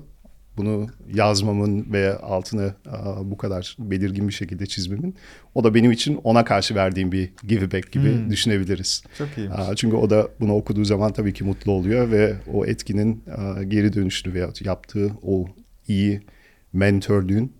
bunu 0.56 0.86
yazmamın 1.14 1.92
ve 1.92 2.18
altını 2.18 2.74
bu 3.22 3.36
kadar 3.36 3.76
belirgin 3.78 4.28
bir 4.28 4.32
şekilde 4.32 4.66
çizmemin 4.66 5.14
o 5.54 5.64
da 5.64 5.74
benim 5.74 5.92
için 5.92 6.20
ona 6.24 6.44
karşı 6.44 6.74
verdiğim 6.74 7.12
bir 7.12 7.30
give 7.44 7.72
back 7.72 7.92
gibi 7.92 8.14
hmm. 8.14 8.30
düşünebiliriz. 8.30 9.02
Çok 9.18 9.28
iyi. 9.36 9.50
Çünkü 9.76 9.96
o 9.96 10.10
da 10.10 10.28
bunu 10.40 10.54
okuduğu 10.54 10.84
zaman 10.84 11.12
tabii 11.12 11.32
ki 11.32 11.44
mutlu 11.44 11.72
oluyor 11.72 12.10
ve 12.10 12.36
o 12.52 12.66
etkinin 12.66 13.24
geri 13.68 13.92
dönüşünü 13.92 14.34
veya 14.34 14.50
yaptığı 14.60 15.10
o 15.22 15.46
iyi 15.88 16.20
mentörlüğün 16.72 17.52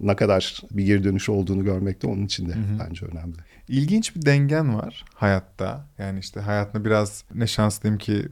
ne 0.00 0.16
kadar 0.16 0.62
bir 0.70 0.84
geri 0.84 1.04
dönüş 1.04 1.28
olduğunu 1.28 1.64
görmek 1.64 2.02
de 2.02 2.06
onun 2.06 2.24
için 2.24 2.48
de 2.48 2.52
hı 2.52 2.58
bence 2.88 3.06
önemli. 3.06 3.36
İlginç 3.68 4.16
bir 4.16 4.22
dengen 4.22 4.74
var 4.74 5.04
hayatta. 5.14 5.86
Yani 5.98 6.18
işte 6.18 6.40
hayatında 6.40 6.84
biraz 6.84 7.24
ne 7.34 7.46
şanslıyım 7.46 7.98
ki 7.98 8.28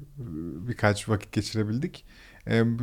birkaç 0.68 1.08
vakit 1.08 1.32
geçirebildik 1.32 2.04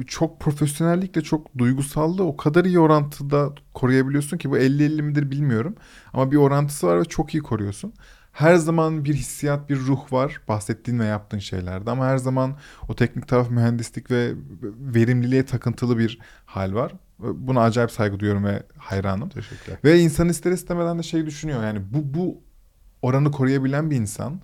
çok 0.08 0.40
profesyonellikle 0.40 1.22
çok 1.22 1.58
duygusallığı 1.58 2.24
o 2.24 2.38
kadar 2.38 2.66
iyi 2.66 2.80
orantıda 2.80 3.54
koruyabiliyorsun 3.74 4.38
ki 4.38 4.52
bu 4.52 4.58
50-50 4.58 5.02
midir 5.02 5.32
bilmiyorum. 5.32 5.76
Ama 6.14 6.32
bir 6.32 6.38
orantısı 6.38 6.88
var 6.88 7.00
ve 7.00 7.06
çok 7.06 7.34
iyi 7.34 7.44
koruyorsun. 7.44 7.94
Her 8.32 8.56
zaman 8.56 9.06
bir 9.06 9.14
hissiyat, 9.14 9.70
bir 9.70 9.80
ruh 9.80 10.14
var 10.14 10.42
bahsettiğin 10.48 11.00
ve 11.00 11.06
yaptığın 11.06 11.40
şeylerde 11.40 11.92
ama 11.92 12.06
her 12.06 12.18
zaman 12.18 12.56
o 12.90 12.96
teknik 12.96 13.28
taraf 13.28 13.50
mühendislik 13.50 14.12
ve 14.12 14.34
verimliliğe 14.80 15.46
takıntılı 15.46 15.98
bir 15.98 16.20
hal 16.46 16.74
var. 16.74 16.92
Buna 17.20 17.62
acayip 17.62 17.92
saygı 17.92 18.20
duyuyorum 18.20 18.46
ve 18.46 18.64
hayranım. 18.78 19.30
Teşekkürler. 19.30 19.80
Ve 19.84 20.00
insan 20.00 20.30
ister 20.30 20.52
istemeden 20.52 21.00
de 21.00 21.04
şey 21.04 21.26
düşünüyor 21.26 21.64
yani 21.64 21.82
bu 21.94 22.14
bu 22.20 22.42
oranı 23.02 23.32
koruyabilen 23.32 23.92
bir 23.92 23.96
insan 23.96 24.42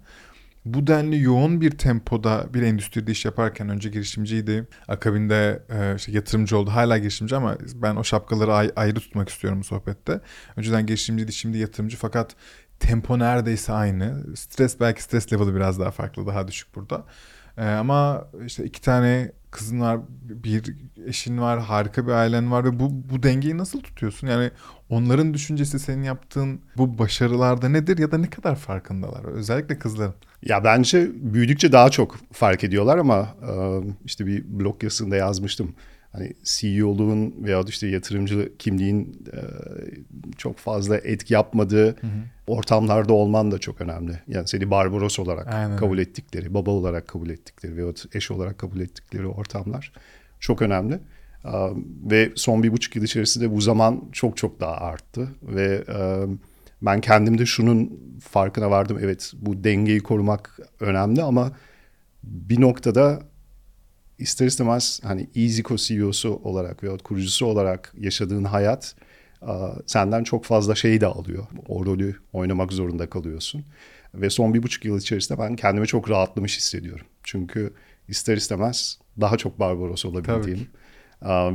bu 0.66 0.88
denli 0.88 1.22
yoğun 1.22 1.62
bir 1.62 1.72
tempoda 1.72 2.46
bir 2.54 2.62
endüstride 2.62 3.12
iş 3.12 3.26
yaparken 3.26 3.70
önce 3.70 3.90
girişimciydi. 3.90 4.68
Akabinde 4.88 5.64
e, 5.70 5.96
işte 5.96 6.12
yatırımcı 6.12 6.58
oldu. 6.58 6.70
Hala 6.70 6.98
girişimci 6.98 7.36
ama 7.36 7.58
ben 7.76 7.96
o 7.96 8.04
şapkaları 8.04 8.54
ay- 8.54 8.72
ayrı 8.76 9.00
tutmak 9.00 9.30
istiyorum 9.30 9.60
bu 9.60 9.64
sohbette. 9.64 10.22
Önceden 10.56 10.86
girişimciydi 10.86 11.34
şimdi 11.34 11.58
yatırımcı 11.58 11.98
fakat 11.98 12.36
tempo 12.80 13.20
neredeyse 13.20 13.74
aynı. 13.74 14.36
Stres 14.38 14.80
belki 14.80 15.04
stres 15.04 15.34
level'ı 15.34 15.56
biraz 15.56 15.80
daha 15.80 15.92
farklı 15.92 16.28
daha 16.28 16.48
düşük 16.48 16.76
burada. 16.76 17.06
E, 17.58 17.66
ama 17.66 18.28
işte 18.46 18.66
iki 18.66 18.82
tane 18.82 19.32
kızın 19.52 19.82
var, 19.82 20.00
bir 20.24 20.76
eşin 21.06 21.38
var, 21.38 21.60
harika 21.60 22.08
bir 22.08 22.12
ailen 22.12 22.52
var 22.52 22.66
ve 22.66 22.80
bu 22.80 22.92
bu 23.10 23.24
dengeyi 23.24 23.58
nasıl 23.58 23.82
tutuyorsun? 23.82 24.28
Yani 24.28 24.52
onların 24.90 25.34
düşüncesi 25.34 25.80
senin 25.80 26.04
yaptığın 26.04 26.62
bu 26.78 26.98
başarılarda 26.98 27.70
nedir 27.70 27.98
ya 27.98 28.12
da 28.12 28.18
ne 28.18 28.30
kadar 28.30 28.56
farkındalar? 28.56 29.26
Özellikle 29.26 29.80
kızların. 29.80 30.14
Ya 30.44 30.64
bence 30.64 31.12
büyüdükçe 31.14 31.72
daha 31.72 31.90
çok 31.90 32.18
fark 32.34 32.64
ediyorlar 32.64 32.98
ama 32.98 33.36
işte 34.06 34.28
bir 34.28 34.60
blog 34.60 34.84
yazısında 34.84 35.16
yazmıştım. 35.16 35.76
Hani 36.12 36.34
CEO'luğun 36.44 37.36
veya 37.44 37.62
işte 37.68 37.88
yatırımcı 37.88 38.52
kimliğin 38.60 39.28
çok 40.38 40.58
fazla 40.58 40.98
etki 40.98 41.34
yapmadığı 41.34 41.86
hı 41.86 42.08
hı. 42.08 42.22
ortamlarda 42.48 43.14
olman 43.14 43.52
da 43.52 43.58
çok 43.58 43.82
önemli. 43.82 44.20
Yani 44.28 44.48
seni 44.48 44.72
Barbaros 44.72 45.20
olarak 45.20 45.48
Aynen. 45.54 45.78
kabul 45.78 45.98
ettikleri, 45.98 46.54
baba 46.54 46.72
olarak 46.72 47.08
kabul 47.08 47.30
ettikleri 47.30 47.78
veya 47.78 47.94
eş 48.14 48.32
olarak 48.32 48.58
kabul 48.58 48.80
ettikleri 48.80 49.28
ortamlar 49.28 49.92
çok 50.40 50.62
önemli. 50.62 51.00
Ve 52.12 52.32
son 52.36 52.64
bir 52.64 52.72
buçuk 52.72 52.96
yıl 52.96 53.04
içerisinde 53.04 53.52
bu 53.52 53.62
zaman 53.62 54.04
çok 54.12 54.38
çok 54.38 54.60
daha 54.60 54.76
arttı 54.76 55.28
ve 55.44 55.84
ben 56.82 57.02
kendimde 57.02 57.46
şunun 57.46 58.00
farkına 58.22 58.72
vardım. 58.72 58.98
Evet 59.02 59.34
bu 59.42 59.64
dengeyi 59.64 60.00
korumak 60.00 60.60
önemli 60.80 61.24
ama 61.24 61.52
bir 62.24 62.62
noktada 62.62 63.20
ister 64.22 64.46
istemez 64.46 65.00
hani 65.04 65.28
EasyCo 65.36 65.76
CEO'su 65.76 66.42
olarak 66.44 66.84
veya 66.84 66.98
kurucusu 66.98 67.46
olarak 67.46 67.94
yaşadığın 67.98 68.44
hayat 68.44 68.96
senden 69.86 70.24
çok 70.24 70.46
fazla 70.46 70.76
şey 70.76 71.02
de 71.02 71.06
alıyor. 71.06 71.48
O 71.68 71.86
rolü 71.86 72.16
oynamak 72.34 72.74
zorunda 72.74 73.10
kalıyorsun. 73.10 73.64
Ve 74.14 74.30
son 74.30 74.54
bir 74.54 74.64
buçuk 74.64 74.86
yıl 74.86 75.00
içerisinde 75.00 75.40
ben 75.40 75.56
kendimi 75.56 75.88
çok 75.88 76.10
rahatlamış 76.10 76.58
hissediyorum. 76.58 77.06
Çünkü 77.24 77.74
ister 78.08 78.38
istemez 78.38 79.00
daha 79.22 79.38
çok 79.38 79.60
Barbaros 79.60 80.06
olabildiğim 80.06 80.68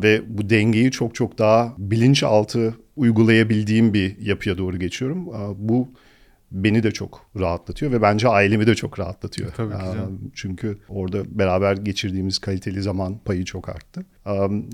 ve 0.03 0.23
bu 0.39 0.51
dengeyi 0.51 0.91
çok 0.91 1.15
çok 1.15 1.39
daha 1.39 1.75
bilinçaltı 1.79 2.75
uygulayabildiğim 2.97 3.95
bir 3.95 4.19
yapıya 4.19 4.59
doğru 4.59 4.79
geçiyorum. 4.79 5.27
Bu 5.69 5.89
beni 6.51 6.83
de 6.83 6.91
çok 6.91 7.27
rahatlatıyor 7.41 7.93
ve 7.93 8.03
bence 8.03 8.29
ailemi 8.29 8.67
de 8.67 8.75
çok 8.75 8.99
rahatlatıyor. 8.99 9.53
Tabii 9.57 9.73
ki 9.73 9.85
canım. 9.85 10.31
Çünkü 10.35 10.79
orada 10.89 11.39
beraber 11.39 11.77
geçirdiğimiz 11.77 12.39
kaliteli 12.39 12.83
zaman 12.83 13.19
payı 13.19 13.45
çok 13.45 13.69
arttı. 13.69 14.07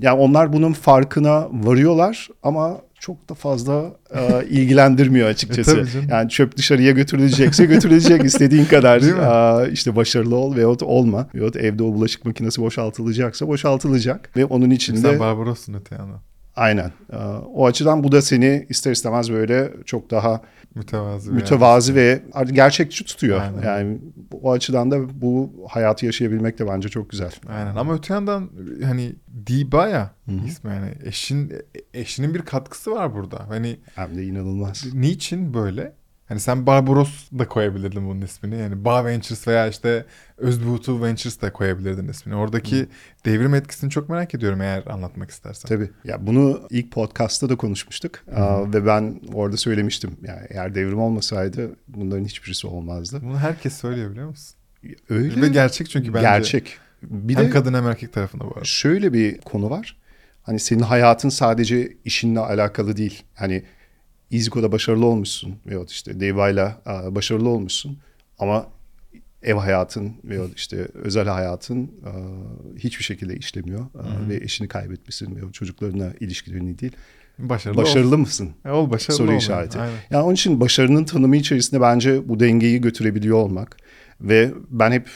Yani 0.01 0.19
onlar 0.19 0.53
bunun 0.53 0.73
farkına 0.73 1.47
varıyorlar 1.51 2.29
ama 2.43 2.81
çok 3.03 3.29
da 3.29 3.33
fazla 3.33 3.91
e, 4.15 4.45
ilgilendirmiyor 4.49 5.27
açıkçası. 5.27 5.79
e, 6.09 6.13
yani 6.13 6.29
çöp 6.29 6.57
dışarıya 6.57 6.91
götürülecekse 6.91 7.65
götürülecek 7.65 8.23
istediğin 8.25 8.65
kadar 8.65 9.01
e, 9.01 9.71
işte 9.71 9.95
başarılı 9.95 10.35
ol 10.35 10.55
veyahut 10.55 10.83
olma. 10.83 11.27
Veyahut 11.35 11.55
evde 11.55 11.83
o 11.83 11.93
bulaşık 11.93 12.25
makinesi 12.25 12.61
boşaltılacaksa 12.61 13.47
boşaltılacak 13.47 14.37
ve 14.37 14.45
onun 14.45 14.69
içinde... 14.69 14.97
Sen 14.97 15.19
Barbaros'sun 15.19 15.73
öte 15.73 15.95
yana. 15.95 16.32
Aynen. 16.55 16.91
E, 17.11 17.17
o 17.53 17.65
açıdan 17.65 18.03
bu 18.03 18.11
da 18.11 18.21
seni 18.21 18.65
ister 18.69 18.91
istemez 18.91 19.31
böyle 19.31 19.73
çok 19.85 20.11
daha 20.11 20.41
mütevazi, 20.75 21.31
mütevazi 21.31 21.95
ve 21.95 22.23
gerçekçi 22.51 23.05
tutuyor. 23.05 23.41
Aynen. 23.41 23.61
Yani 23.61 23.97
o 24.41 24.51
açıdan 24.51 24.91
da 24.91 25.21
bu 25.21 25.53
hayatı 25.69 26.05
yaşayabilmek 26.05 26.59
de 26.59 26.67
bence 26.67 26.89
çok 26.89 27.09
güzel. 27.09 27.31
Aynen 27.49 27.75
ama 27.75 27.93
öte 27.93 28.13
yandan 28.13 28.49
hani 28.83 29.15
Diba 29.47 29.87
ya 29.87 30.11
ismi 30.47 30.71
yani 30.71 30.93
eşin 31.03 31.53
eşinin 31.93 32.33
bir 32.33 32.41
katkısı 32.41 32.91
var 32.91 33.15
burada. 33.15 33.49
Hani 33.49 33.79
hem 33.95 34.15
de 34.15 34.23
inanılmaz. 34.23 34.93
Niçin 34.93 35.53
böyle? 35.53 35.93
Hani 36.25 36.39
sen 36.39 36.65
Barbaros 36.65 37.31
da 37.39 37.47
koyabilirdin 37.47 38.07
bunun 38.07 38.21
ismini. 38.21 38.59
Yani 38.59 38.85
Ba 38.85 39.05
Ventures 39.05 39.47
veya 39.47 39.67
işte 39.67 40.05
Özbuğutu 40.37 41.03
Ventures 41.03 41.41
da 41.41 41.53
koyabilirdin 41.53 42.07
ismini. 42.07 42.35
Oradaki 42.35 42.79
Hı. 42.79 42.87
devrim 43.25 43.53
etkisini 43.55 43.89
çok 43.89 44.09
merak 44.09 44.35
ediyorum 44.35 44.61
eğer 44.61 44.83
anlatmak 44.87 45.31
istersen. 45.31 45.67
Tabii. 45.67 45.89
Ya 46.03 46.27
bunu 46.27 46.67
ilk 46.69 46.91
podcast'ta 46.91 47.49
da 47.49 47.55
konuşmuştuk. 47.55 48.23
Aa, 48.35 48.73
ve 48.73 48.85
ben 48.85 49.19
orada 49.33 49.57
söylemiştim. 49.57 50.17
Yani 50.27 50.47
eğer 50.49 50.75
devrim 50.75 50.99
olmasaydı 50.99 51.75
bunların 51.87 52.25
hiçbirisi 52.25 52.67
olmazdı. 52.67 53.19
Bunu 53.23 53.39
herkes 53.39 53.73
söylüyor 53.73 54.11
biliyor 54.11 54.27
musun? 54.27 54.55
Öyle. 55.09 55.41
Ve 55.41 55.47
gerçek 55.47 55.89
çünkü 55.89 56.13
bence. 56.13 56.21
Gerçek. 56.21 56.77
Bir 57.01 57.35
hem 57.35 57.45
de 57.45 57.49
kadın 57.49 57.73
hem 57.73 57.87
erkek 57.87 58.13
tarafında 58.13 58.43
bu 58.43 58.51
arada. 58.53 58.65
Şöyle 58.65 59.13
bir 59.13 59.37
konu 59.37 59.69
var. 59.69 59.97
Hani 60.43 60.59
senin 60.59 60.83
hayatın 60.83 61.29
sadece 61.29 61.97
işinle 62.05 62.39
alakalı 62.39 62.97
değil. 62.97 63.23
Hani 63.35 63.63
İziko'da 64.33 64.71
başarılı 64.71 65.05
olmuşsun 65.05 65.55
veyahut 65.67 65.91
işte 65.91 66.19
Deva'yla 66.19 66.81
başarılı 67.09 67.49
olmuşsun 67.49 67.97
ama 68.39 68.67
ev 69.43 69.55
hayatın 69.55 70.13
veya 70.23 70.41
işte 70.55 70.87
özel 70.93 71.27
hayatın 71.27 71.91
hiçbir 72.77 73.03
şekilde 73.03 73.35
işlemiyor 73.35 73.79
Hı-hı. 73.79 74.29
ve 74.29 74.35
eşini 74.35 74.67
kaybetmişsin 74.67 75.35
veya 75.35 75.51
çocuklarına 75.51 76.13
ilişkilerini 76.19 76.79
değil. 76.79 76.91
Başarılı, 77.39 77.77
başarılı 77.77 78.17
mısın? 78.17 78.49
E, 78.65 78.69
ol 78.69 78.89
başarılı 78.89 79.17
Soru 79.17 79.33
işareti. 79.33 79.77
Yani. 79.77 79.91
yani 80.09 80.23
onun 80.23 80.33
için 80.33 80.59
başarının 80.59 81.05
tanımı 81.05 81.37
içerisinde 81.37 81.81
bence 81.81 82.29
bu 82.29 82.39
dengeyi 82.39 82.81
götürebiliyor 82.81 83.37
olmak 83.37 83.77
ve 84.21 84.51
ben 84.69 84.91
hep 84.91 85.09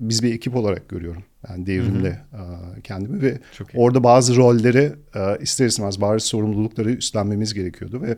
biz 0.00 0.22
bir 0.22 0.34
ekip 0.34 0.56
olarak 0.56 0.88
görüyorum. 0.88 1.22
Yani 1.48 1.66
devrimle 1.66 2.08
e, 2.08 2.40
kendimi 2.80 3.22
ve 3.22 3.38
Çok 3.52 3.74
iyi. 3.74 3.78
orada 3.78 4.04
bazı 4.04 4.36
rolleri 4.36 4.92
ister 5.40 5.66
istemez 5.66 6.00
bazı 6.00 6.26
sorumlulukları 6.26 6.90
üstlenmemiz 6.90 7.54
gerekiyordu 7.54 8.02
ve 8.02 8.16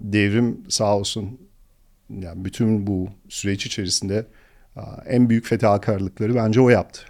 devrim 0.00 0.60
sağ 0.68 0.96
olsun 0.96 1.40
yani 2.10 2.44
bütün 2.44 2.86
bu 2.86 3.08
süreç 3.28 3.66
içerisinde 3.66 4.26
en 5.06 5.30
büyük 5.30 5.46
fedakarlıkları 5.46 6.34
bence 6.34 6.60
o 6.60 6.68
yaptı. 6.68 7.00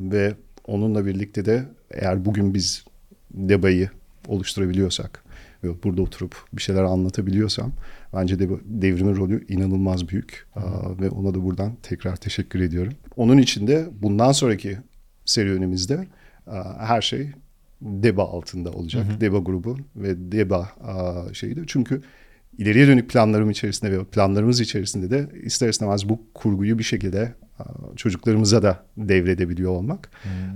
Ve 0.00 0.34
onunla 0.66 1.06
birlikte 1.06 1.44
de 1.44 1.64
eğer 1.90 2.24
bugün 2.24 2.54
biz 2.54 2.84
debayı 3.30 3.90
oluşturabiliyorsak 4.28 5.21
ve 5.64 5.82
burada 5.82 6.02
oturup 6.02 6.36
bir 6.52 6.62
şeyler 6.62 6.82
anlatabiliyorsam 6.82 7.72
bence 8.14 8.38
de 8.38 8.48
devrimin 8.64 9.16
rolü 9.16 9.46
inanılmaz 9.48 10.08
büyük. 10.08 10.46
Aa, 10.54 11.00
ve 11.00 11.10
ona 11.10 11.34
da 11.34 11.44
buradan 11.44 11.72
tekrar 11.82 12.16
teşekkür 12.16 12.60
ediyorum. 12.60 12.92
Onun 13.16 13.38
için 13.38 13.66
de 13.66 13.88
bundan 14.02 14.32
sonraki 14.32 14.78
serüvenimizde 15.24 16.06
aa, 16.46 16.86
her 16.86 17.02
şey 17.02 17.30
DEBA 17.82 18.22
altında 18.28 18.70
olacak. 18.70 19.06
DEBA 19.20 19.38
grubu 19.38 19.76
ve 19.96 20.32
DEBA 20.32 20.68
aa, 20.80 21.34
şeyi 21.34 21.56
de. 21.56 21.60
Çünkü 21.66 22.02
ileriye 22.58 22.86
dönük 22.86 23.10
planlarım 23.10 23.50
içerisinde 23.50 23.92
ve 23.98 24.04
planlarımız 24.04 24.60
içerisinde 24.60 25.10
de 25.10 25.28
ister 25.42 25.68
istemez 25.68 26.08
bu 26.08 26.20
kurguyu 26.34 26.78
bir 26.78 26.84
şekilde 26.84 27.34
çocuklarımıza 27.96 28.62
da 28.62 28.84
devredebiliyor 28.96 29.70
olmak. 29.70 30.10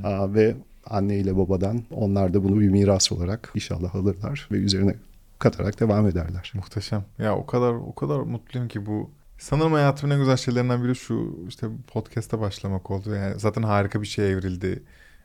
Aa, 0.04 0.34
ve 0.34 0.54
anne 0.90 1.16
ile 1.16 1.36
babadan 1.36 1.82
onlar 1.90 2.34
da 2.34 2.44
bunu 2.44 2.60
bir 2.60 2.68
miras 2.68 3.12
olarak 3.12 3.52
inşallah 3.54 3.94
alırlar 3.94 4.48
ve 4.52 4.56
üzerine 4.56 4.94
katarak 5.38 5.80
devam 5.80 6.06
ederler. 6.08 6.52
Muhteşem. 6.54 7.04
Ya 7.18 7.36
o 7.36 7.46
kadar 7.46 7.72
o 7.72 7.94
kadar 7.94 8.20
mutluyum 8.20 8.68
ki 8.68 8.86
bu 8.86 9.10
sanırım 9.38 9.72
hayatımın 9.72 10.14
en 10.14 10.20
güzel 10.20 10.36
şeylerinden 10.36 10.84
biri 10.84 10.96
şu 10.96 11.44
işte 11.48 11.66
podcast'a 11.86 12.40
başlamak 12.40 12.90
oldu. 12.90 13.14
Yani 13.14 13.40
zaten 13.40 13.62
harika 13.62 14.02
bir 14.02 14.06
şeye 14.06 14.28
evrildi. 14.30 14.82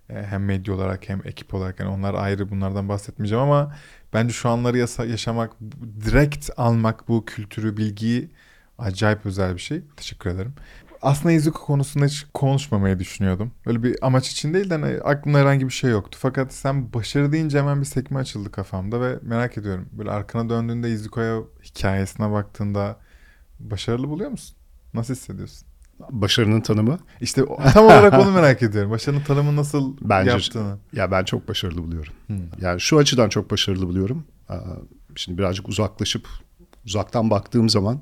Ee, 0.09 0.23
Hem 0.23 0.45
medya 0.45 0.73
olarak 0.73 1.09
hem 1.09 1.21
ekip 1.25 1.53
olarak 1.53 1.79
yani 1.79 1.89
onlar 1.89 2.13
ayrı 2.13 2.49
bunlardan 2.49 2.89
bahsetmeyeceğim 2.89 3.43
ama 3.43 3.75
bence 4.13 4.33
şu 4.33 4.49
anları 4.49 4.77
yaşamak, 5.09 5.51
direkt 6.05 6.49
almak 6.57 7.07
bu 7.07 7.25
kültürü, 7.25 7.77
bilgiyi 7.77 8.29
acayip 8.77 9.25
özel 9.25 9.55
bir 9.55 9.59
şey. 9.61 9.81
Teşekkür 9.97 10.29
ederim. 10.29 10.53
Aslında 11.01 11.31
Izuku 11.31 11.61
konusunda 11.61 12.05
hiç 12.05 12.25
konuşmamayı 12.33 12.99
düşünüyordum. 12.99 13.51
Böyle 13.65 13.83
bir 13.83 13.95
amaç 14.01 14.29
için 14.31 14.53
değil 14.53 14.69
de 14.69 14.73
hani 14.77 15.01
aklımda 15.01 15.37
herhangi 15.37 15.67
bir 15.67 15.73
şey 15.73 15.91
yoktu. 15.91 16.17
Fakat 16.21 16.53
sen 16.53 16.93
başarı 16.93 17.31
deyince 17.31 17.59
hemen 17.59 17.79
bir 17.81 17.85
sekme 17.85 18.19
açıldı 18.19 18.51
kafamda 18.51 19.01
ve 19.01 19.19
merak 19.21 19.57
ediyorum. 19.57 19.89
Böyle 19.91 20.11
arkana 20.11 20.49
döndüğünde 20.49 20.91
Izuku'ya 20.91 21.39
hikayesine 21.63 22.31
baktığında 22.31 22.97
başarılı 23.59 24.09
buluyor 24.09 24.31
musun? 24.31 24.55
Nasıl 24.93 25.13
hissediyorsun? 25.13 25.67
Başarının 26.09 26.61
tanımı 26.61 26.99
İşte 27.21 27.41
tam 27.73 27.85
olarak 27.85 28.13
onu 28.13 28.31
merak 28.35 28.63
ediyorum. 28.63 28.91
Başarının 28.91 29.21
tanımı 29.23 29.55
nasıl 29.55 29.97
Bence- 30.01 30.31
yaptığını. 30.31 30.77
ya 30.93 31.11
ben 31.11 31.23
çok 31.23 31.47
başarılı 31.47 31.83
buluyorum. 31.83 32.13
Hmm. 32.27 32.37
Yani 32.61 32.81
şu 32.81 32.97
açıdan 32.97 33.29
çok 33.29 33.51
başarılı 33.51 33.87
buluyorum. 33.87 34.23
Şimdi 35.15 35.37
birazcık 35.37 35.69
uzaklaşıp 35.69 36.27
uzaktan 36.85 37.29
baktığım 37.29 37.69
zaman 37.69 38.01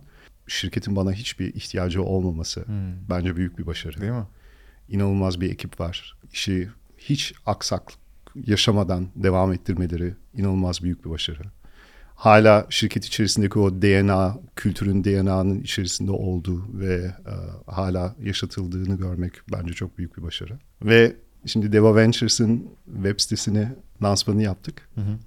şirketin 0.49 0.95
bana 0.95 1.12
hiçbir 1.12 1.53
ihtiyacı 1.53 2.03
olmaması 2.03 2.65
Hmm. 2.65 2.75
bence 3.09 3.35
büyük 3.35 3.59
bir 3.59 3.65
başarı. 3.65 4.01
Değil 4.01 4.12
mi? 4.12 4.27
İnanılmaz 4.89 5.41
bir 5.41 5.51
ekip 5.51 5.79
var. 5.79 6.17
İşi 6.33 6.69
hiç 6.97 7.33
aksaklık 7.45 7.99
yaşamadan 8.45 9.07
devam 9.15 9.53
ettirmeleri 9.53 10.15
inanılmaz 10.33 10.83
büyük 10.83 11.05
bir 11.05 11.09
başarı. 11.09 11.41
Hala 12.15 12.67
şirket 12.69 13.05
içerisindeki 13.05 13.59
o 13.59 13.81
DNA, 13.81 14.38
kültürün 14.55 15.03
DNA'nın 15.03 15.62
içerisinde 15.62 16.12
olduğu 16.12 16.79
ve 16.79 16.95
e, 16.95 17.33
hala 17.71 18.15
yaşatıldığını 18.23 18.97
görmek 18.97 19.33
bence 19.51 19.73
çok 19.73 19.97
büyük 19.97 20.17
bir 20.17 20.23
başarı. 20.23 20.59
Ve 20.81 21.15
şimdi 21.45 21.71
Deva 21.71 21.95
Ventures'ın 21.95 22.69
web 22.95 23.19
sitesini 23.19 23.67
lansmanı 24.03 24.43
yaptık. 24.43 24.89
Hı 24.95 25.01
hı. 25.01 25.17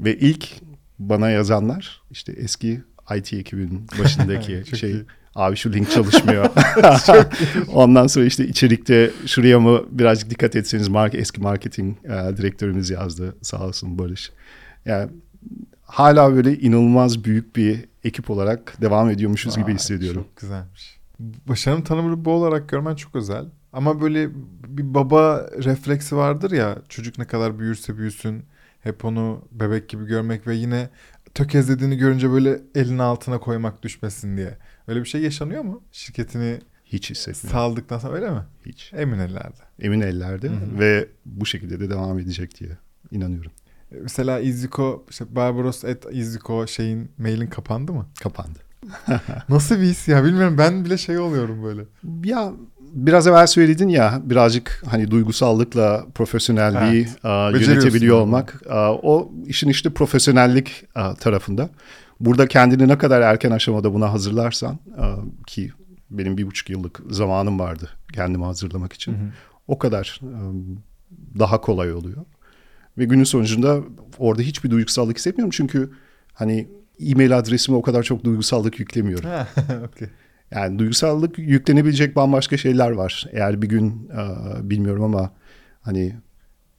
Ve 0.00 0.18
ilk 0.18 0.48
bana 0.98 1.30
yazanlar 1.30 2.02
işte 2.10 2.32
eski 2.32 2.82
IT 3.16 3.32
ekibinin 3.32 3.86
başındaki 3.98 4.62
şey 4.76 4.90
iyi. 4.90 5.04
abi 5.34 5.56
şu 5.56 5.72
link 5.72 5.90
çalışmıyor. 5.90 6.46
Ondan 7.72 8.06
sonra 8.06 8.24
işte 8.24 8.46
içerikte 8.46 9.10
şuraya 9.26 9.60
mı 9.60 9.82
birazcık 9.90 10.30
dikkat 10.30 10.56
etseniz 10.56 10.88
mark 10.88 11.14
eski 11.14 11.40
marketing 11.40 11.96
e, 12.04 12.36
direktörümüz 12.36 12.90
yazdı 12.90 13.36
sağ 13.42 13.66
olsun 13.66 13.98
Barış. 13.98 14.32
Yani 14.84 15.10
hala 15.82 16.34
böyle 16.34 16.58
inanılmaz 16.58 17.24
büyük 17.24 17.56
bir 17.56 17.84
ekip 18.04 18.30
olarak 18.30 18.80
devam 18.80 19.10
ediyormuşuz 19.10 19.56
gibi 19.56 19.66
Vay, 19.66 19.74
hissediyorum. 19.74 20.22
Çok 20.22 20.36
güzelmiş. 20.36 20.98
Başarının 21.48 21.82
tanımını 21.82 22.24
bu 22.24 22.30
olarak 22.30 22.68
görmen 22.68 22.94
çok 22.94 23.16
özel. 23.16 23.44
Ama 23.72 24.00
böyle 24.00 24.30
bir 24.68 24.94
baba 24.94 25.46
refleksi 25.64 26.16
vardır 26.16 26.50
ya 26.50 26.78
çocuk 26.88 27.18
ne 27.18 27.24
kadar 27.24 27.58
büyürse 27.58 27.98
büyüsün 27.98 28.44
hep 28.80 29.04
onu 29.04 29.42
bebek 29.52 29.88
gibi 29.88 30.06
görmek 30.06 30.46
ve 30.46 30.54
yine 30.54 30.88
tökezlediğini 31.34 31.96
görünce 31.96 32.30
böyle 32.30 32.60
elini 32.74 33.02
altına 33.02 33.38
koymak 33.40 33.82
düşmesin 33.82 34.36
diye. 34.36 34.58
Öyle 34.88 35.00
bir 35.00 35.08
şey 35.08 35.22
yaşanıyor 35.22 35.62
mu? 35.62 35.82
Şirketini 35.92 36.58
Hiç 36.84 37.10
hissetmiyorum. 37.10 37.60
saldıktan 37.60 37.98
sonra 37.98 38.14
öyle 38.14 38.30
mi? 38.30 38.40
Hiç. 38.66 38.92
Emin 38.96 39.18
ellerde. 39.18 39.56
Emin 39.80 40.00
ellerde 40.00 40.48
Hı 40.48 40.52
hı. 40.52 40.78
ve 40.78 41.08
bu 41.26 41.46
şekilde 41.46 41.80
de 41.80 41.90
devam 41.90 42.18
edecek 42.18 42.60
diye 42.60 42.70
inanıyorum. 43.10 43.50
E, 43.92 43.96
Mesela 43.96 44.40
Iziko, 44.40 45.06
işte 45.10 45.24
Barbaros 45.36 45.84
et 45.84 46.04
Iziko 46.12 46.66
şeyin 46.66 47.10
mailin 47.18 47.46
kapandı 47.46 47.92
mı? 47.92 48.06
Kapandı. 48.22 48.58
Nasıl 49.48 49.76
bir 49.76 49.82
his 49.82 50.08
ya 50.08 50.24
bilmiyorum 50.24 50.58
ben 50.58 50.84
bile 50.84 50.98
şey 50.98 51.18
oluyorum 51.18 51.62
böyle. 51.64 51.82
Ya 52.24 52.52
biraz 52.94 53.26
evvel 53.26 53.46
söyledin 53.46 53.88
ya 53.88 54.22
birazcık 54.24 54.82
hani 54.86 55.10
duygusallıkla 55.10 56.06
profesyonelliği 56.14 57.02
Evet. 57.02 57.24
a, 57.24 57.50
yönetebiliyor 57.50 58.20
olmak 58.20 58.62
a, 58.70 58.92
o 58.92 59.32
işin 59.46 59.68
işte 59.68 59.90
profesyonellik 59.90 60.84
a, 60.94 61.14
tarafında. 61.14 61.70
Burada 62.20 62.48
kendini 62.48 62.88
ne 62.88 62.98
kadar 62.98 63.20
erken 63.20 63.50
aşamada 63.50 63.94
buna 63.94 64.12
hazırlarsan 64.12 64.78
a, 64.98 65.16
ki 65.46 65.72
benim 66.10 66.36
bir 66.36 66.46
buçuk 66.46 66.70
yıllık 66.70 67.00
zamanım 67.10 67.58
vardı 67.58 67.88
kendimi 68.12 68.44
hazırlamak 68.44 68.92
için. 68.92 69.12
Hı 69.12 69.16
hı. 69.16 69.28
O 69.68 69.78
kadar 69.78 70.20
a, 70.22 70.38
daha 71.38 71.60
kolay 71.60 71.92
oluyor. 71.92 72.24
Ve 72.98 73.04
günün 73.04 73.24
sonucunda 73.24 73.80
orada 74.18 74.42
hiçbir 74.42 74.70
duygusallık 74.70 75.16
hissetmiyorum 75.18 75.50
çünkü 75.50 75.90
hani 76.32 76.68
e-mail 77.00 77.38
adresime 77.38 77.76
o 77.76 77.82
kadar 77.82 78.02
çok 78.02 78.24
duygusallık 78.24 78.80
yüklemiyorum. 78.80 79.30
Ha, 79.30 79.48
okey. 79.88 80.08
Yani 80.50 80.78
duygusallık 80.78 81.38
yüklenebilecek 81.38 82.16
bambaşka 82.16 82.56
şeyler 82.56 82.90
var. 82.90 83.26
Eğer 83.32 83.62
bir 83.62 83.68
gün 83.68 84.10
e, 84.12 84.70
bilmiyorum 84.70 85.04
ama 85.04 85.30
hani 85.80 86.14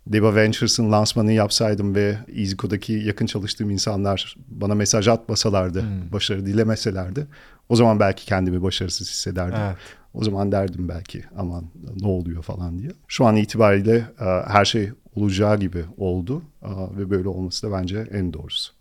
Deva 0.08 0.36
Ventures'ın 0.36 0.92
lansmanını 0.92 1.32
yapsaydım 1.32 1.96
ve 1.96 2.18
EasyCode'daki 2.36 2.94
yakın 2.94 3.26
çalıştığım 3.26 3.70
insanlar 3.70 4.36
bana 4.48 4.76
mesaj 4.76 5.08
atmasalardı, 5.08 5.82
Hmm. 5.82 6.12
başarı 6.12 6.46
dilemeselerdi 6.46 7.28
o 7.70 7.76
zaman 7.76 8.00
belki 8.00 8.26
kendimi 8.26 8.62
başarısız 8.62 9.10
hissederdim. 9.10 9.60
Evet. 9.68 9.78
O 10.14 10.24
zaman 10.24 10.52
derdim 10.52 10.90
belki 10.90 11.24
aman 11.38 11.66
ne 12.02 12.08
oluyor 12.08 12.44
falan 12.44 12.80
diye. 12.80 12.92
Şu 13.08 13.26
an 13.26 13.36
itibariyle 13.36 13.96
e, 14.20 14.26
her 14.48 14.66
şey 14.66 14.92
olacağı 15.16 15.60
gibi 15.60 15.86
oldu 15.98 16.42
e, 16.64 16.70
ve 16.98 17.10
böyle 17.10 17.28
olması 17.28 17.68
da 17.68 17.72
bence 17.72 18.08
en 18.12 18.34
doğrusu. 18.34 18.74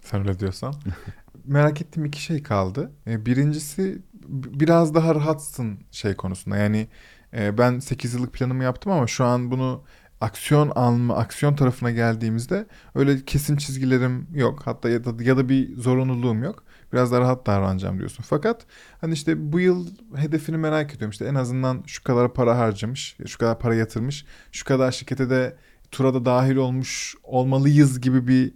Sen 0.00 0.20
öyle 0.20 0.38
diyorsan. 0.38 0.74
Merak 1.44 1.80
ettiğim 1.80 2.04
iki 2.04 2.22
şey 2.22 2.42
kaldı. 2.42 2.90
Birincisi 3.06 3.98
biraz 4.28 4.94
daha 4.94 5.14
rahatsın 5.14 5.78
şey 5.90 6.14
konusunda. 6.14 6.56
Yani 6.56 6.88
e, 7.36 7.58
ben 7.58 7.78
8 7.78 8.14
yıllık 8.14 8.32
planımı 8.32 8.64
yaptım 8.64 8.92
ama 8.92 9.06
şu 9.06 9.24
an 9.24 9.50
bunu 9.50 9.84
aksiyon 10.20 10.70
alma, 10.74 11.16
aksiyon 11.16 11.56
tarafına 11.56 11.90
geldiğimizde 11.90 12.66
öyle 12.94 13.24
kesin 13.24 13.56
çizgilerim 13.56 14.26
yok. 14.34 14.62
Hatta 14.64 14.88
ya 14.88 15.04
da, 15.04 15.22
ya 15.22 15.36
da 15.36 15.48
bir 15.48 15.76
zorunluluğum 15.76 16.42
yok. 16.42 16.64
Biraz 16.92 17.12
daha 17.12 17.20
rahat 17.20 17.46
davranacağım 17.46 17.98
diyorsun. 17.98 18.24
Fakat 18.28 18.66
hani 19.00 19.14
işte 19.14 19.52
bu 19.52 19.60
yıl 19.60 19.88
hedefini 20.16 20.56
merak 20.56 20.94
ediyorum. 20.94 21.10
İşte 21.10 21.24
en 21.24 21.34
azından 21.34 21.82
şu 21.86 22.04
kadar 22.04 22.34
para 22.34 22.58
harcamış, 22.58 23.16
şu 23.26 23.38
kadar 23.38 23.58
para 23.58 23.74
yatırmış, 23.74 24.24
şu 24.52 24.64
kadar 24.64 24.92
şirkete 24.92 25.30
de 25.30 25.56
tura 25.90 26.14
da 26.14 26.24
dahil 26.24 26.56
olmuş 26.56 27.14
olmalıyız 27.22 28.00
gibi 28.00 28.28
bir 28.28 28.52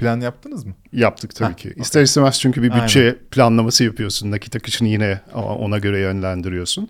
plan 0.00 0.20
yaptınız 0.20 0.64
mı? 0.64 0.72
Yaptık 0.92 1.34
tabii 1.34 1.52
Heh, 1.52 1.56
ki. 1.56 1.68
okey. 1.70 1.82
İster 1.82 2.02
istemez 2.02 2.40
çünkü 2.40 2.62
bir 2.62 2.70
Aynen. 2.70 2.84
bütçe 2.84 3.18
planlaması 3.30 3.84
yapıyorsun. 3.84 4.30
Nakit 4.30 4.56
akışını 4.56 4.88
yine 4.88 5.20
ona 5.34 5.78
göre 5.78 6.00
yönlendiriyorsun. 6.00 6.88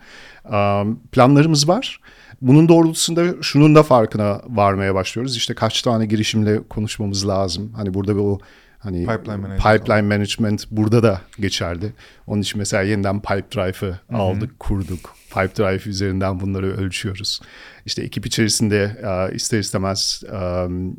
Planlarımız 1.13 1.69
var. 1.69 2.01
Bunun 2.43 2.69
doğrultusunda 2.69 3.43
şunun 3.43 3.75
da 3.75 3.83
farkına 3.83 4.41
varmaya 4.47 4.95
başlıyoruz. 4.95 5.37
İşte 5.37 5.55
kaç 5.55 5.83
tane 5.83 6.07
girişimle 6.07 6.61
konuşmamız 6.69 7.29
lazım. 7.29 7.73
Hani 7.77 7.95
burada 7.95 8.15
bir 8.15 8.21
o 8.21 8.39
hani 8.81 9.07
Pipeline 9.07 9.37
management 9.37 9.63
pipeline 9.63 10.17
management 10.17 10.67
burada 10.71 11.03
da 11.03 11.21
geçerli. 11.39 11.93
Onun 12.27 12.43
için 12.43 12.59
mesela 12.59 12.83
yeniden 12.83 13.23
Pipedrive'ı 13.23 14.01
aldık, 14.13 14.59
kurduk. 14.59 15.15
Pipedrive 15.29 15.91
üzerinden 15.91 16.41
bunları 16.41 16.77
ölçüyoruz. 16.77 17.41
İşte 17.87 18.03
ekip 18.03 18.27
içerisinde 18.27 18.97
e, 19.03 19.35
ister 19.35 19.59
istemez 19.59 20.23
e, 20.33 20.37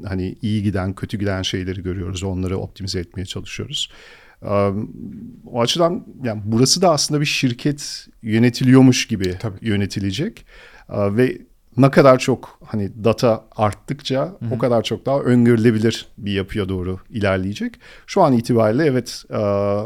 hani 0.07 0.35
iyi 0.41 0.63
giden, 0.63 0.93
kötü 0.93 1.17
giden 1.17 1.41
şeyleri 1.41 1.83
görüyoruz. 1.83 2.23
Onları 2.23 2.57
optimize 2.57 2.99
etmeye 2.99 3.25
çalışıyoruz. 3.25 3.91
O 5.45 5.61
açıdan 5.61 6.05
yani 6.23 6.41
burası 6.45 6.81
da 6.81 6.91
aslında 6.91 7.21
bir 7.21 7.25
şirket 7.25 8.07
yönetiliyormuş 8.21 9.07
gibi 9.07 9.37
Tabii. 9.39 9.57
yönetilecek. 9.61 10.45
Ve 10.89 11.37
ne 11.77 11.91
kadar 11.91 12.19
çok 12.19 12.59
hani 12.65 13.03
data 13.03 13.45
arttıkça 13.55 14.21
Hı-hı. 14.21 14.53
o 14.55 14.57
kadar 14.57 14.83
çok 14.83 15.05
daha 15.05 15.19
öngörülebilir 15.19 16.07
bir 16.17 16.31
yapıya 16.31 16.69
doğru 16.69 16.99
ilerleyecek. 17.09 17.73
Şu 18.07 18.21
an 18.21 18.33
itibariyle 18.33 18.85
evet 18.85 19.23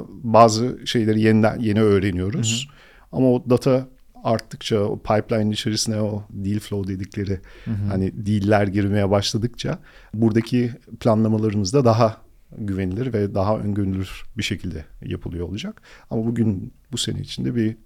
bazı 0.10 0.80
şeyleri 0.86 1.21
yeniden 1.21 1.60
yeni 1.60 1.82
öğreniyoruz. 1.82 2.67
Hı-hı. 2.67 3.17
Ama 3.17 3.32
o 3.32 3.50
data 3.50 3.88
arttıkça 4.24 4.80
o 4.80 5.00
pipeline 5.00 5.54
içerisine 5.54 6.02
o 6.02 6.24
deal 6.30 6.60
flow 6.60 6.93
dedikleri 6.93 7.39
hı 7.65 7.71
hı. 7.71 7.86
hani 7.89 8.26
deal'ler 8.26 8.67
girmeye 8.67 9.10
başladıkça 9.10 9.80
buradaki 10.13 10.71
planlamalarımız 11.00 11.74
da 11.74 11.86
daha 11.86 12.17
güvenilir 12.58 13.13
ve 13.13 13.36
daha 13.36 13.58
öngörülür 13.58 14.24
bir 14.38 14.43
şekilde 14.43 14.86
yapılıyor 15.02 15.48
olacak. 15.48 15.82
Ama 16.10 16.26
bugün 16.26 16.74
bu 16.91 16.98
sene 16.98 17.19
içinde 17.19 17.56
bir 17.56 17.78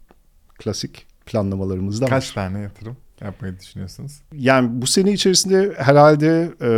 klasik 0.60 1.06
planlamalarımız 1.26 2.02
da 2.02 2.06
var. 2.06 2.10
Kaç 2.10 2.32
tane 2.32 2.60
yatırım 2.60 2.98
yapmayı 3.22 3.60
düşünüyorsunuz? 3.60 4.22
Yani 4.34 4.82
bu 4.82 4.88
sene 4.88 5.12
içerisinde 5.12 5.74
herhalde 5.78 6.52
e, 6.62 6.70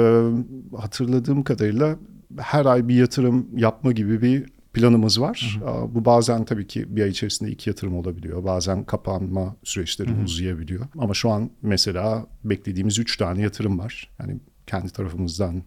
hatırladığım 0.78 1.44
kadarıyla 1.44 1.96
her 2.38 2.66
ay 2.66 2.88
bir 2.88 2.96
yatırım 2.96 3.48
yapma 3.58 3.92
gibi 3.92 4.22
bir 4.22 4.46
planımız 4.74 5.22
var. 5.22 5.60
Hı 5.60 5.66
hı. 5.66 5.96
Bu 5.96 6.06
bazen 6.06 6.46
tabii 6.46 6.68
ki 6.68 6.96
bir 6.96 7.04
ay 7.04 7.10
içerisinde 7.10 7.52
iki 7.52 7.70
yatırım 7.70 7.96
olabiliyor. 7.96 8.44
Bazen 8.44 8.84
kapanma 8.84 9.56
süreçleri 9.64 10.10
hı 10.10 10.14
hı. 10.14 10.24
uzayabiliyor. 10.24 10.88
Ama 10.98 11.14
şu 11.14 11.30
an 11.30 11.50
mesela 11.62 12.26
beklediğimiz 12.44 13.00
üç 13.00 13.18
tane 13.18 13.42
yatırım 13.42 13.80
var. 13.80 14.10
Yani 14.20 14.40
kendi 14.68 14.90
tarafımızdan 14.90 15.64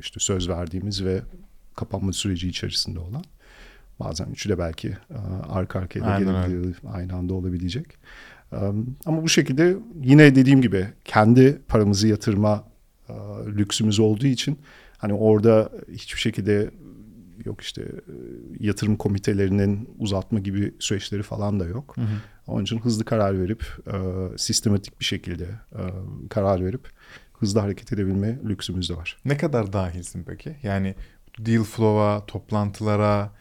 işte 0.00 0.20
söz 0.20 0.48
verdiğimiz 0.48 1.04
ve 1.04 1.22
kapanma 1.74 2.12
süreci 2.12 2.48
içerisinde 2.48 2.98
olan. 2.98 3.24
Bazen 4.00 4.26
üçü 4.26 4.48
de 4.48 4.58
belki 4.58 4.96
arka 5.48 5.78
arkaya 5.78 6.04
da 6.04 6.10
aynı 6.92 7.14
anda 7.14 7.34
olabilecek. 7.34 7.86
Ama 9.06 9.22
bu 9.22 9.28
şekilde 9.28 9.76
yine 10.02 10.34
dediğim 10.34 10.62
gibi 10.62 10.88
kendi 11.04 11.58
paramızı 11.68 12.08
yatırma 12.08 12.64
lüksümüz 13.46 13.98
olduğu 13.98 14.26
için 14.26 14.58
hani 14.98 15.12
orada 15.12 15.72
hiçbir 15.92 16.20
şekilde 16.20 16.70
yok 17.44 17.60
işte 17.60 17.82
e, 17.82 18.14
yatırım 18.60 18.96
komitelerinin 18.96 19.88
uzatma 19.98 20.38
gibi 20.38 20.74
süreçleri 20.78 21.22
falan 21.22 21.60
da 21.60 21.66
yok. 21.66 21.96
Hı 21.96 22.00
hı. 22.00 22.06
Onun 22.46 22.62
için 22.62 22.78
hızlı 22.78 23.04
karar 23.04 23.40
verip 23.40 23.64
e, 23.86 24.38
sistematik 24.38 25.00
bir 25.00 25.04
şekilde 25.04 25.44
e, 25.72 25.82
karar 26.30 26.64
verip 26.64 26.88
hızlı 27.32 27.60
hareket 27.60 27.92
edebilme 27.92 28.38
lüksümüz 28.48 28.90
de 28.90 28.96
var. 28.96 29.16
Ne 29.24 29.36
kadar 29.36 29.72
dahilsin 29.72 30.24
peki? 30.24 30.56
Yani 30.62 30.94
deal 31.38 31.62
flow'a, 31.62 32.26
toplantılara, 32.26 33.32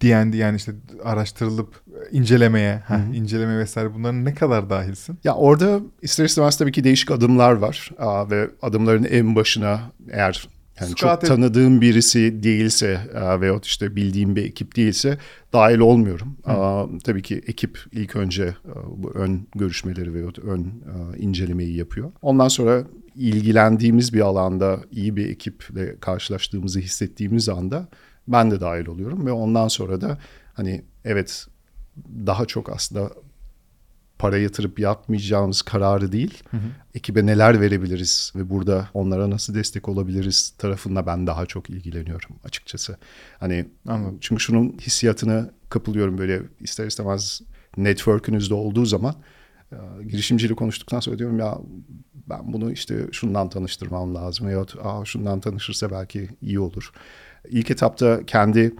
D&D 0.00 0.36
yani 0.36 0.56
işte 0.56 0.72
araştırılıp 1.04 1.82
incelemeye, 2.10 2.82
Hı 2.86 2.94
-hı. 2.94 3.14
inceleme 3.14 3.58
vesaire 3.58 3.94
bunların 3.94 4.24
ne 4.24 4.34
kadar 4.34 4.70
dahilsin? 4.70 5.18
Ya 5.24 5.34
orada 5.34 5.80
ister 6.02 6.24
istemez 6.24 6.58
tabii 6.58 6.72
ki 6.72 6.84
değişik 6.84 7.10
adımlar 7.10 7.52
var 7.52 7.90
Aa, 7.98 8.30
ve 8.30 8.50
adımların 8.62 9.04
en 9.04 9.36
başına 9.36 9.80
eğer 10.10 10.48
yani 10.80 10.90
Squat 10.90 11.20
çok 11.20 11.28
tanıdığım 11.28 11.80
birisi 11.80 12.42
değilse 12.42 13.00
e, 13.14 13.40
veyahut 13.40 13.66
işte 13.66 13.96
bildiğim 13.96 14.36
bir 14.36 14.44
ekip 14.44 14.76
değilse 14.76 15.18
dahil 15.52 15.78
olmuyorum. 15.78 16.36
Hı. 16.44 16.98
tabii 17.04 17.22
ki 17.22 17.42
ekip 17.46 17.78
ilk 17.92 18.16
önce 18.16 18.44
e, 18.44 18.72
bu 18.96 19.10
ön 19.10 19.46
görüşmeleri 19.54 20.14
veyahut 20.14 20.38
ön 20.38 20.60
e, 20.64 21.18
incelemeyi 21.18 21.76
yapıyor. 21.76 22.12
Ondan 22.22 22.48
sonra 22.48 22.84
ilgilendiğimiz 23.14 24.12
bir 24.12 24.20
alanda 24.20 24.80
iyi 24.90 25.16
bir 25.16 25.28
ekiple 25.28 25.96
karşılaştığımızı 26.00 26.80
hissettiğimiz 26.80 27.48
anda 27.48 27.88
ben 28.28 28.50
de 28.50 28.60
dahil 28.60 28.86
oluyorum 28.86 29.26
ve 29.26 29.32
ondan 29.32 29.68
sonra 29.68 30.00
da 30.00 30.18
hani 30.54 30.84
evet 31.04 31.46
daha 32.26 32.46
çok 32.46 32.70
aslında 32.70 33.10
para 34.18 34.38
yatırıp 34.38 34.78
yapmayacağımız 34.78 35.62
kararı 35.62 36.12
değil, 36.12 36.42
hı 36.50 36.56
hı. 36.56 36.60
ekibe 36.94 37.26
neler 37.26 37.60
verebiliriz 37.60 38.32
ve 38.36 38.50
burada 38.50 38.88
onlara 38.94 39.30
nasıl 39.30 39.54
destek 39.54 39.88
olabiliriz 39.88 40.54
tarafında 40.58 41.06
ben 41.06 41.26
daha 41.26 41.46
çok 41.46 41.70
ilgileniyorum 41.70 42.30
açıkçası. 42.44 42.96
Hani 43.40 43.66
Anladım. 43.88 44.18
çünkü 44.20 44.42
şunun 44.42 44.76
hissiyatını 44.80 45.50
kapılıyorum 45.70 46.18
böyle 46.18 46.42
ister 46.60 46.86
istemez 46.86 47.42
network'ünüzde 47.76 48.54
olduğu 48.54 48.84
zaman 48.86 49.14
girişimciyle 50.08 50.54
konuştuktan 50.54 51.00
sonra 51.00 51.18
diyorum 51.18 51.38
ya 51.38 51.58
ben 52.30 52.52
bunu 52.52 52.72
işte 52.72 53.06
şundan 53.12 53.48
tanıştırmam 53.48 54.14
lazım 54.14 54.50
ya 54.50 54.66
Aa, 54.82 55.04
şundan 55.04 55.40
tanışırsa 55.40 55.90
belki 55.90 56.28
iyi 56.42 56.60
olur. 56.60 56.92
İlk 57.48 57.70
etapta 57.70 58.26
kendi 58.26 58.74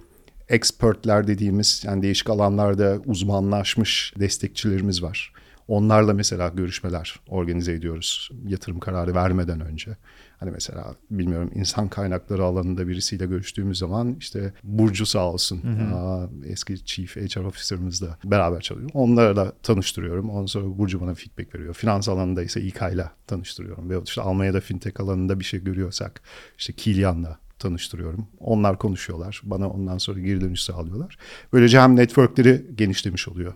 expertler 0.49 1.27
dediğimiz 1.27 1.83
yani 1.85 2.01
değişik 2.01 2.29
alanlarda 2.29 2.99
uzmanlaşmış 3.05 4.13
destekçilerimiz 4.19 5.03
var. 5.03 5.33
Onlarla 5.67 6.13
mesela 6.13 6.49
görüşmeler 6.49 7.19
organize 7.27 7.73
ediyoruz 7.73 8.29
yatırım 8.47 8.79
kararı 8.79 9.15
vermeden 9.15 9.61
önce. 9.61 9.97
Hani 10.37 10.51
mesela 10.51 10.95
bilmiyorum 11.11 11.51
insan 11.55 11.87
kaynakları 11.87 12.43
alanında 12.43 12.87
birisiyle 12.87 13.25
görüştüğümüz 13.25 13.77
zaman 13.77 14.15
işte 14.19 14.53
Burcu 14.63 15.05
sağ 15.05 15.31
olsun 15.31 15.63
hı 15.63 15.67
hı. 15.67 16.29
eski 16.45 16.85
Chief 16.85 17.15
HR 17.15 17.43
Officer'ımızla 17.43 18.17
beraber 18.23 18.61
çalışıyor. 18.61 18.89
Onlara 18.93 19.35
da 19.35 19.53
tanıştırıyorum. 19.63 20.29
Ondan 20.29 20.45
sonra 20.45 20.77
Burcu 20.77 21.01
bana 21.01 21.13
feedback 21.13 21.55
veriyor. 21.55 21.73
Finans 21.73 22.09
alanında 22.09 22.43
ise 22.43 22.61
İK'yla 22.61 23.11
tanıştırıyorum. 23.27 23.89
Ve 23.89 23.99
işte 24.05 24.21
Almanya'da 24.21 24.61
fintech 24.61 24.99
alanında 24.99 25.39
bir 25.39 25.45
şey 25.45 25.63
görüyorsak 25.63 26.21
işte 26.57 26.73
Kilian'la 26.73 27.39
tanıştırıyorum. 27.59 28.27
Onlar 28.39 28.77
konuşuyorlar. 28.77 29.41
Bana 29.43 29.69
ondan 29.69 29.97
sonra 29.97 30.19
geri 30.19 30.41
dönüş 30.41 30.61
sağlıyorlar. 30.61 31.17
Böylece 31.53 31.79
hem 31.79 31.95
networkleri 31.95 32.65
genişlemiş 32.75 33.27
oluyor 33.27 33.53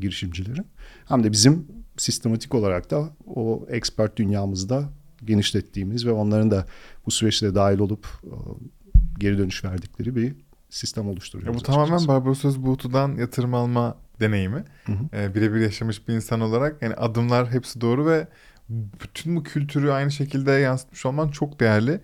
girişimcilerin. 0.00 0.66
Hem 1.08 1.24
de 1.24 1.32
bizim 1.32 1.66
sistematik 1.96 2.54
olarak 2.54 2.90
da 2.90 3.10
o 3.26 3.66
expert 3.68 4.16
dünyamızda 4.16 4.90
genişlettiğimiz 5.24 6.06
ve 6.06 6.12
onların 6.12 6.50
da 6.50 6.66
bu 7.06 7.10
süreçte 7.10 7.54
dahil 7.54 7.78
olup 7.78 8.06
geri 9.18 9.38
dönüş 9.38 9.64
verdikleri 9.64 10.16
bir 10.16 10.34
sistem 10.70 11.08
oluşturuyoruz. 11.08 11.54
Ya 11.54 11.60
bu 11.60 11.62
tamamen 11.62 12.08
Barbaros 12.08 12.56
Buğutu'dan 12.56 13.16
yatırım 13.16 13.54
alma 13.54 13.96
deneyimi. 14.20 14.64
Hı 14.84 14.92
hı. 14.92 15.16
E, 15.16 15.34
birebir 15.34 15.60
yaşamış 15.60 16.08
bir 16.08 16.14
insan 16.14 16.40
olarak 16.40 16.82
yani 16.82 16.94
adımlar 16.94 17.50
hepsi 17.50 17.80
doğru 17.80 18.06
ve 18.06 18.28
bütün 18.68 19.36
bu 19.36 19.42
kültürü 19.42 19.90
aynı 19.90 20.10
şekilde 20.10 20.50
yansıtmış 20.50 21.06
olman 21.06 21.28
çok 21.28 21.60
değerli. 21.60 22.00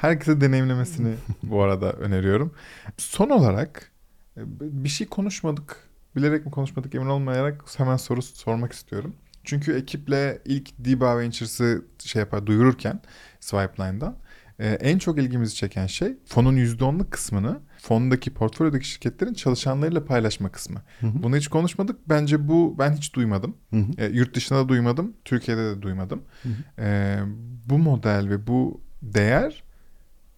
Herkese 0.00 0.40
deneyimlemesini 0.40 1.14
bu 1.42 1.62
arada 1.62 1.92
öneriyorum. 1.92 2.54
Son 2.96 3.30
olarak 3.30 3.90
e, 4.36 4.40
bir 4.60 4.88
şey 4.88 5.06
konuşmadık. 5.06 5.76
Bilerek 6.16 6.46
mi 6.46 6.52
konuşmadık 6.52 6.94
emin 6.94 7.06
olmayarak 7.06 7.64
hemen 7.76 7.96
soru 7.96 8.22
sormak 8.22 8.72
istiyorum. 8.72 9.14
Çünkü 9.44 9.76
ekiple 9.76 10.38
ilk 10.44 10.84
Diba 10.84 11.18
Ventures'ı 11.18 11.84
şey 12.04 12.20
yapar 12.20 12.46
duyururken 12.46 13.00
Swipeline'dan 13.40 14.16
e, 14.58 14.68
en 14.68 14.98
çok 14.98 15.18
ilgimizi 15.18 15.54
çeken 15.54 15.86
şey 15.86 16.14
fonun 16.26 16.56
%10'luk 16.56 17.10
kısmını 17.10 17.60
fondaki 17.78 18.34
portföydeki 18.34 18.88
şirketlerin 18.88 19.34
çalışanlarıyla 19.34 20.04
paylaşma 20.04 20.48
kısmı. 20.52 20.82
Hı 21.00 21.06
hı. 21.06 21.22
Bunu 21.22 21.36
hiç 21.36 21.48
konuşmadık. 21.48 22.08
Bence 22.08 22.48
bu 22.48 22.76
ben 22.78 22.92
hiç 22.92 23.14
duymadım. 23.14 23.56
Hı 23.70 23.76
hı. 23.76 23.86
E, 23.98 24.06
yurt 24.06 24.34
dışında 24.34 24.58
da 24.58 24.68
duymadım. 24.68 25.12
Türkiye'de 25.24 25.76
de 25.76 25.82
duymadım. 25.82 26.22
Hı 26.42 26.48
hı. 26.48 26.82
E, 26.84 27.18
bu 27.66 27.78
model 27.78 28.28
ve 28.30 28.46
bu 28.46 28.80
değer 29.02 29.69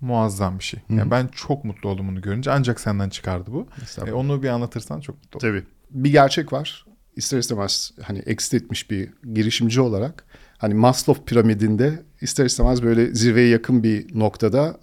muazzam 0.03 0.59
bir 0.59 0.65
şey. 0.65 0.81
Yani 0.91 1.11
ben 1.11 1.27
çok 1.27 1.65
mutlu 1.65 1.89
oldum 1.89 2.09
bunu 2.09 2.21
görünce. 2.21 2.51
Ancak 2.51 2.81
senden 2.81 3.09
çıkardı 3.09 3.53
bu. 3.53 3.67
E, 4.07 4.13
onu 4.13 4.43
bir 4.43 4.49
anlatırsan 4.49 5.01
çok 5.01 5.17
mutlu 5.17 5.39
olurum. 5.39 5.63
Tabii. 5.63 5.67
Bir 5.91 6.13
gerçek 6.13 6.53
var. 6.53 6.87
İster 7.17 7.39
istemez 7.39 7.93
hani 8.03 8.19
exit 8.19 8.55
etmiş 8.55 8.91
bir 8.91 9.11
girişimci 9.35 9.81
olarak 9.81 10.25
hani 10.59 10.75
Maslow 10.75 11.25
piramidinde 11.25 12.03
ister 12.21 12.45
istemez 12.45 12.83
böyle 12.83 13.15
zirveye 13.15 13.49
yakın 13.49 13.83
bir 13.83 14.19
noktada 14.19 14.77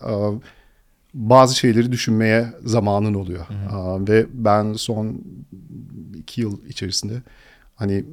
bazı 1.14 1.56
şeyleri 1.56 1.92
düşünmeye 1.92 2.54
zamanın 2.64 3.14
oluyor. 3.14 3.46
Hı 3.46 4.08
Ve 4.08 4.26
ben 4.34 4.74
son 4.74 5.22
iki 6.16 6.42
yıl 6.42 6.66
içerisinde 6.66 7.22
hani 7.76 8.06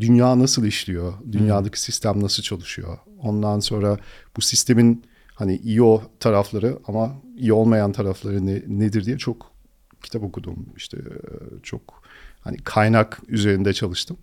dünya 0.00 0.38
nasıl 0.38 0.64
işliyor, 0.64 1.12
dünyadaki 1.32 1.76
hı. 1.76 1.80
sistem 1.80 2.22
nasıl 2.22 2.42
çalışıyor, 2.42 2.98
ondan 3.18 3.60
sonra 3.60 3.98
bu 4.36 4.40
sistemin 4.40 5.04
hani 5.42 5.56
iyi 5.56 5.82
o 5.82 6.02
tarafları 6.20 6.78
ama 6.86 7.12
iyi 7.36 7.52
olmayan 7.52 7.92
tarafları 7.92 8.46
ne, 8.46 8.62
nedir 8.66 9.04
diye 9.04 9.18
çok 9.18 9.52
kitap 10.02 10.22
okudum. 10.22 10.66
İşte 10.76 10.98
çok 11.62 12.02
hani 12.40 12.56
kaynak 12.56 13.20
üzerinde 13.28 13.72
çalıştım. 13.72 14.16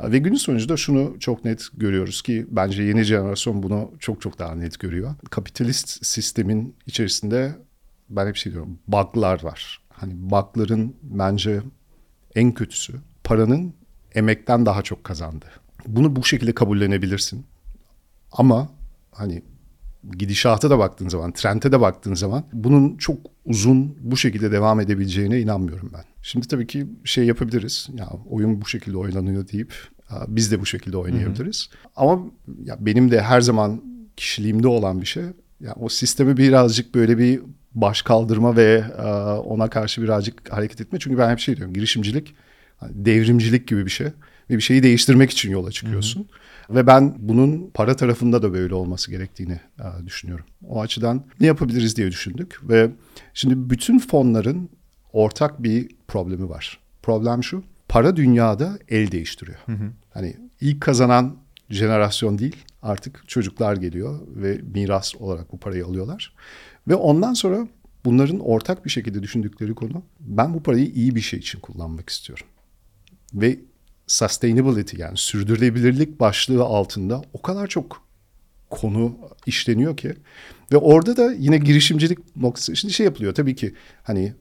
Ve 0.00 0.18
günün 0.18 0.36
sonucunda 0.36 0.76
şunu 0.76 1.16
çok 1.20 1.44
net 1.44 1.68
görüyoruz 1.74 2.22
ki 2.22 2.46
bence 2.50 2.82
yeni 2.82 3.02
jenerasyon 3.02 3.62
bunu 3.62 3.90
çok 3.98 4.20
çok 4.20 4.38
daha 4.38 4.54
net 4.54 4.78
görüyor. 4.78 5.14
Kapitalist 5.30 6.06
sistemin 6.06 6.76
içerisinde 6.86 7.56
ben 8.10 8.26
hep 8.26 8.36
şey 8.36 8.52
diyorum 8.52 8.78
bug'lar 8.88 9.42
var. 9.42 9.80
Hani 9.88 10.12
bug'ların 10.16 10.96
bence 11.02 11.62
en 12.34 12.52
kötüsü 12.52 12.94
paranın 13.24 13.74
emekten 14.14 14.66
daha 14.66 14.82
çok 14.82 15.04
kazandı. 15.04 15.46
Bunu 15.86 16.16
bu 16.16 16.24
şekilde 16.24 16.54
kabullenebilirsin. 16.54 17.46
Ama 18.32 18.68
hani 19.12 19.42
gidişata 20.18 20.70
da 20.70 20.78
baktığın 20.78 21.08
zaman, 21.08 21.32
trende 21.32 21.72
de 21.72 21.80
baktığın 21.80 22.14
zaman 22.14 22.44
bunun 22.52 22.96
çok 22.96 23.18
uzun 23.44 23.96
bu 24.00 24.16
şekilde 24.16 24.52
devam 24.52 24.80
edebileceğine 24.80 25.40
inanmıyorum 25.40 25.90
ben. 25.94 26.04
Şimdi 26.22 26.48
tabii 26.48 26.66
ki 26.66 26.86
şey 27.04 27.24
yapabiliriz. 27.24 27.88
Ya 27.94 28.08
oyun 28.30 28.60
bu 28.60 28.66
şekilde 28.66 28.96
oynanıyor 28.96 29.48
deyip 29.48 29.74
biz 30.28 30.52
de 30.52 30.60
bu 30.60 30.66
şekilde 30.66 30.96
oynayabiliriz. 30.96 31.68
Hı 31.70 31.76
hı. 31.76 32.04
Ama 32.04 32.22
ya 32.64 32.76
benim 32.80 33.10
de 33.10 33.22
her 33.22 33.40
zaman 33.40 33.82
kişiliğimde 34.16 34.68
olan 34.68 35.00
bir 35.00 35.06
şey. 35.06 35.24
Ya 35.60 35.74
o 35.80 35.88
sistemi 35.88 36.36
birazcık 36.36 36.94
böyle 36.94 37.18
bir 37.18 37.40
baş 37.74 38.02
kaldırma 38.02 38.56
ve 38.56 38.84
ona 39.44 39.70
karşı 39.70 40.02
birazcık 40.02 40.52
hareket 40.52 40.80
etme. 40.80 40.98
Çünkü 40.98 41.18
ben 41.18 41.30
hep 41.30 41.38
şey 41.38 41.56
diyorum 41.56 41.74
girişimcilik 41.74 42.34
hani 42.76 43.04
devrimcilik 43.04 43.68
gibi 43.68 43.84
bir 43.84 43.90
şey. 43.90 44.06
Ve 44.50 44.56
bir 44.56 44.60
şeyi 44.60 44.82
değiştirmek 44.82 45.30
için 45.30 45.50
yola 45.50 45.70
çıkıyorsun. 45.70 46.20
Hı 46.20 46.24
hı. 46.24 46.28
Ve 46.70 46.86
ben 46.86 47.14
bunun 47.18 47.70
para 47.74 47.96
tarafında 47.96 48.42
da 48.42 48.52
böyle 48.52 48.74
olması 48.74 49.10
gerektiğini 49.10 49.60
e, 49.78 50.06
düşünüyorum. 50.06 50.44
O 50.68 50.80
açıdan 50.80 51.24
ne 51.40 51.46
yapabiliriz 51.46 51.96
diye 51.96 52.08
düşündük 52.10 52.60
ve 52.68 52.90
şimdi 53.34 53.70
bütün 53.70 53.98
fonların 53.98 54.68
ortak 55.12 55.62
bir 55.62 55.88
problemi 56.08 56.48
var. 56.48 56.80
Problem 57.02 57.44
şu, 57.44 57.62
para 57.88 58.16
dünyada 58.16 58.78
el 58.88 59.10
değiştiriyor. 59.10 59.58
Hı 59.66 59.72
hı. 59.72 59.92
Hani 60.10 60.36
ilk 60.60 60.80
kazanan 60.80 61.36
jenerasyon 61.70 62.38
değil, 62.38 62.56
artık 62.82 63.28
çocuklar 63.28 63.76
geliyor 63.76 64.20
ve 64.28 64.60
miras 64.74 65.14
olarak 65.16 65.52
bu 65.52 65.58
parayı 65.58 65.86
alıyorlar. 65.86 66.34
Ve 66.88 66.94
ondan 66.94 67.34
sonra 67.34 67.68
bunların 68.04 68.40
ortak 68.40 68.84
bir 68.84 68.90
şekilde 68.90 69.22
düşündükleri 69.22 69.74
konu, 69.74 70.02
ben 70.20 70.54
bu 70.54 70.62
parayı 70.62 70.86
iyi 70.86 71.14
bir 71.14 71.20
şey 71.20 71.38
için 71.38 71.60
kullanmak 71.60 72.08
istiyorum. 72.08 72.46
Ve 73.34 73.58
sustainability 74.10 74.96
yani 75.00 75.16
sürdürülebilirlik 75.16 76.20
başlığı 76.20 76.64
altında 76.64 77.22
o 77.32 77.42
kadar 77.42 77.66
çok 77.66 78.02
konu 78.70 79.18
işleniyor 79.46 79.96
ki 79.96 80.14
ve 80.72 80.76
orada 80.76 81.16
da 81.16 81.32
yine 81.32 81.58
girişimcilik 81.58 82.36
noktası 82.36 82.76
şimdi 82.76 82.94
şey 82.94 83.04
yapılıyor 83.04 83.34
tabii 83.34 83.54
ki 83.54 83.74
hani 84.02 84.34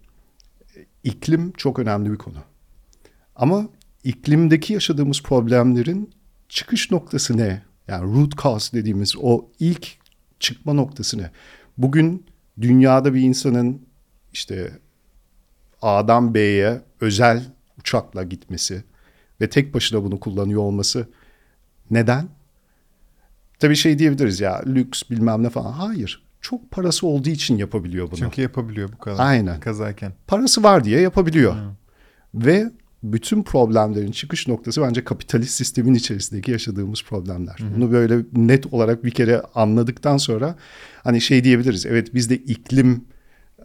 iklim 1.03 1.51
çok 1.51 1.79
önemli 1.79 2.11
bir 2.11 2.17
konu. 2.17 2.37
Ama 3.35 3.69
iklimdeki 4.03 4.73
yaşadığımız 4.73 5.23
problemlerin 5.23 6.13
çıkış 6.49 6.91
noktası 6.91 7.37
ne? 7.37 7.61
Yani 7.87 8.15
root 8.15 8.43
cause 8.43 8.77
dediğimiz 8.77 9.13
o 9.21 9.49
ilk 9.59 9.87
çıkma 10.39 10.73
noktası 10.73 11.17
ne? 11.17 11.31
Bugün 11.77 12.25
dünyada 12.61 13.13
bir 13.13 13.21
insanın 13.21 13.81
işte 14.33 14.79
A'dan 15.81 16.33
B'ye 16.33 16.81
özel 17.01 17.43
uçakla 17.79 18.23
gitmesi, 18.23 18.83
ve 19.41 19.49
tek 19.49 19.73
başına 19.73 20.03
bunu 20.03 20.19
kullanıyor 20.19 20.61
olması 20.61 21.07
neden? 21.91 22.27
Tabii 23.59 23.75
şey 23.75 23.99
diyebiliriz 23.99 24.39
ya 24.39 24.61
lüks 24.65 25.03
bilmem 25.09 25.43
ne 25.43 25.49
falan. 25.49 25.71
Hayır. 25.71 26.23
Çok 26.41 26.71
parası 26.71 27.07
olduğu 27.07 27.29
için 27.29 27.57
yapabiliyor 27.57 28.07
bunu. 28.07 28.19
Çünkü 28.19 28.41
yapabiliyor 28.41 28.89
bu 28.93 28.97
kadar. 28.97 29.25
Aynen. 29.25 29.59
Kazayken. 29.59 30.13
Parası 30.27 30.63
var 30.63 30.83
diye 30.83 30.99
yapabiliyor. 30.99 31.53
Hmm. 31.53 32.45
Ve 32.45 32.71
bütün 33.03 33.43
problemlerin 33.43 34.11
çıkış 34.11 34.47
noktası 34.47 34.81
bence 34.81 35.03
kapitalist 35.03 35.53
sistemin 35.53 35.93
içerisindeki 35.93 36.51
yaşadığımız 36.51 37.03
problemler. 37.03 37.55
Hı 37.59 37.75
Bunu 37.75 37.91
böyle 37.91 38.25
net 38.33 38.73
olarak 38.73 39.03
bir 39.03 39.11
kere 39.11 39.41
anladıktan 39.55 40.17
sonra 40.17 40.55
hani 41.03 41.21
şey 41.21 41.43
diyebiliriz. 41.43 41.85
Evet 41.85 42.13
biz 42.13 42.29
de 42.29 42.35
iklim 42.35 43.05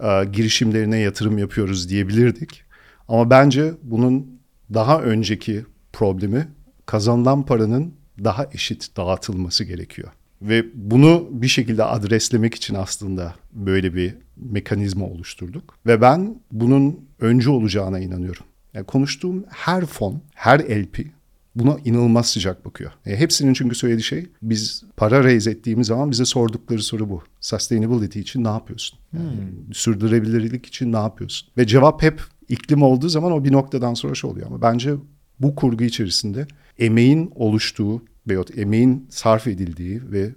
e, 0.00 0.24
girişimlerine 0.24 0.98
yatırım 0.98 1.38
yapıyoruz 1.38 1.88
diyebilirdik. 1.88 2.64
Ama 3.08 3.30
bence 3.30 3.74
bunun 3.82 4.33
daha 4.74 5.02
önceki 5.02 5.64
problemi 5.92 6.48
kazanılan 6.86 7.46
paranın 7.46 7.94
daha 8.24 8.46
eşit 8.52 8.96
dağıtılması 8.96 9.64
gerekiyor. 9.64 10.08
Ve 10.42 10.64
bunu 10.74 11.28
bir 11.30 11.48
şekilde 11.48 11.84
adreslemek 11.84 12.54
için 12.54 12.74
aslında 12.74 13.34
böyle 13.52 13.94
bir 13.94 14.14
mekanizma 14.36 15.06
oluşturduk. 15.06 15.78
Ve 15.86 16.00
ben 16.00 16.40
bunun 16.52 17.00
öncü 17.20 17.50
olacağına 17.50 17.98
inanıyorum. 17.98 18.42
Yani 18.74 18.86
konuştuğum 18.86 19.44
her 19.48 19.86
fon, 19.86 20.22
her 20.34 20.60
LP 20.60 21.06
buna 21.54 21.76
inanılmaz 21.84 22.30
sıcak 22.30 22.64
bakıyor. 22.64 22.92
E, 23.06 23.16
hepsinin 23.16 23.54
çünkü 23.54 23.74
söylediği 23.74 24.02
şey 24.02 24.26
biz 24.42 24.84
para 24.96 25.24
raise 25.24 25.50
ettiğimiz 25.50 25.86
zaman 25.86 26.10
bize 26.10 26.24
sordukları 26.24 26.82
soru 26.82 27.10
bu. 27.10 27.22
Sustainability 27.40 28.20
için 28.20 28.44
ne 28.44 28.48
yapıyorsun? 28.48 28.98
Yani 29.12 29.30
hmm. 29.30 29.74
Sürdürülebilirlik 29.74 30.66
için 30.66 30.92
ne 30.92 30.96
yapıyorsun? 30.96 31.48
Ve 31.58 31.66
cevap 31.66 32.02
hep 32.02 32.22
iklim 32.48 32.82
olduğu 32.82 33.08
zaman 33.08 33.32
o 33.32 33.44
bir 33.44 33.52
noktadan 33.52 33.94
sonra 33.94 34.14
şey 34.14 34.30
oluyor. 34.30 34.46
Ama 34.46 34.62
bence 34.62 34.94
bu 35.40 35.54
kurgu 35.54 35.84
içerisinde 35.84 36.46
emeğin 36.78 37.32
oluştuğu 37.34 38.02
veyahut 38.28 38.58
emeğin 38.58 39.06
sarf 39.10 39.46
edildiği 39.46 40.02
ve 40.12 40.30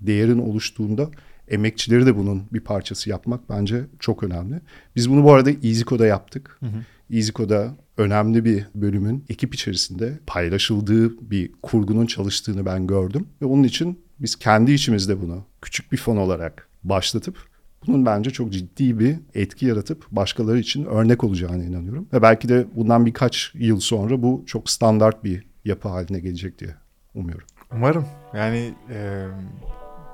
değerin 0.00 0.38
oluştuğunda 0.38 1.10
emekçileri 1.48 2.06
de 2.06 2.16
bunun 2.16 2.42
bir 2.52 2.60
parçası 2.60 3.10
yapmak 3.10 3.50
bence 3.50 3.84
çok 3.98 4.22
önemli. 4.22 4.60
Biz 4.96 5.10
bunu 5.10 5.24
bu 5.24 5.32
arada 5.32 5.50
EasyCo'da 5.50 6.06
yaptık. 6.06 6.56
Hı 6.60 6.66
hı. 6.66 7.16
EasyCo'da 7.16 7.76
önemli 7.96 8.44
bir 8.44 8.66
bölümün 8.74 9.24
ekip 9.28 9.54
içerisinde 9.54 10.18
paylaşıldığı 10.26 11.30
bir 11.30 11.52
kurgunun 11.62 12.06
çalıştığını 12.06 12.66
ben 12.66 12.86
gördüm. 12.86 13.26
Ve 13.42 13.46
onun 13.46 13.62
için 13.62 13.98
biz 14.20 14.36
kendi 14.36 14.72
içimizde 14.72 15.22
bunu 15.22 15.44
küçük 15.62 15.92
bir 15.92 15.96
fon 15.96 16.16
olarak 16.16 16.68
başlatıp 16.84 17.53
bunun 17.86 18.06
bence 18.06 18.30
çok 18.30 18.52
ciddi 18.52 18.98
bir 18.98 19.16
etki 19.34 19.66
yaratıp 19.66 20.06
başkaları 20.10 20.58
için 20.58 20.84
örnek 20.84 21.24
olacağına 21.24 21.64
inanıyorum. 21.64 22.08
Ve 22.12 22.22
belki 22.22 22.48
de 22.48 22.66
bundan 22.74 23.06
birkaç 23.06 23.52
yıl 23.54 23.80
sonra 23.80 24.22
bu 24.22 24.42
çok 24.46 24.70
standart 24.70 25.24
bir 25.24 25.46
yapı 25.64 25.88
haline 25.88 26.20
gelecek 26.20 26.58
diye 26.58 26.74
umuyorum. 27.14 27.46
Umarım. 27.72 28.06
Yani 28.34 28.74
e, 28.90 29.26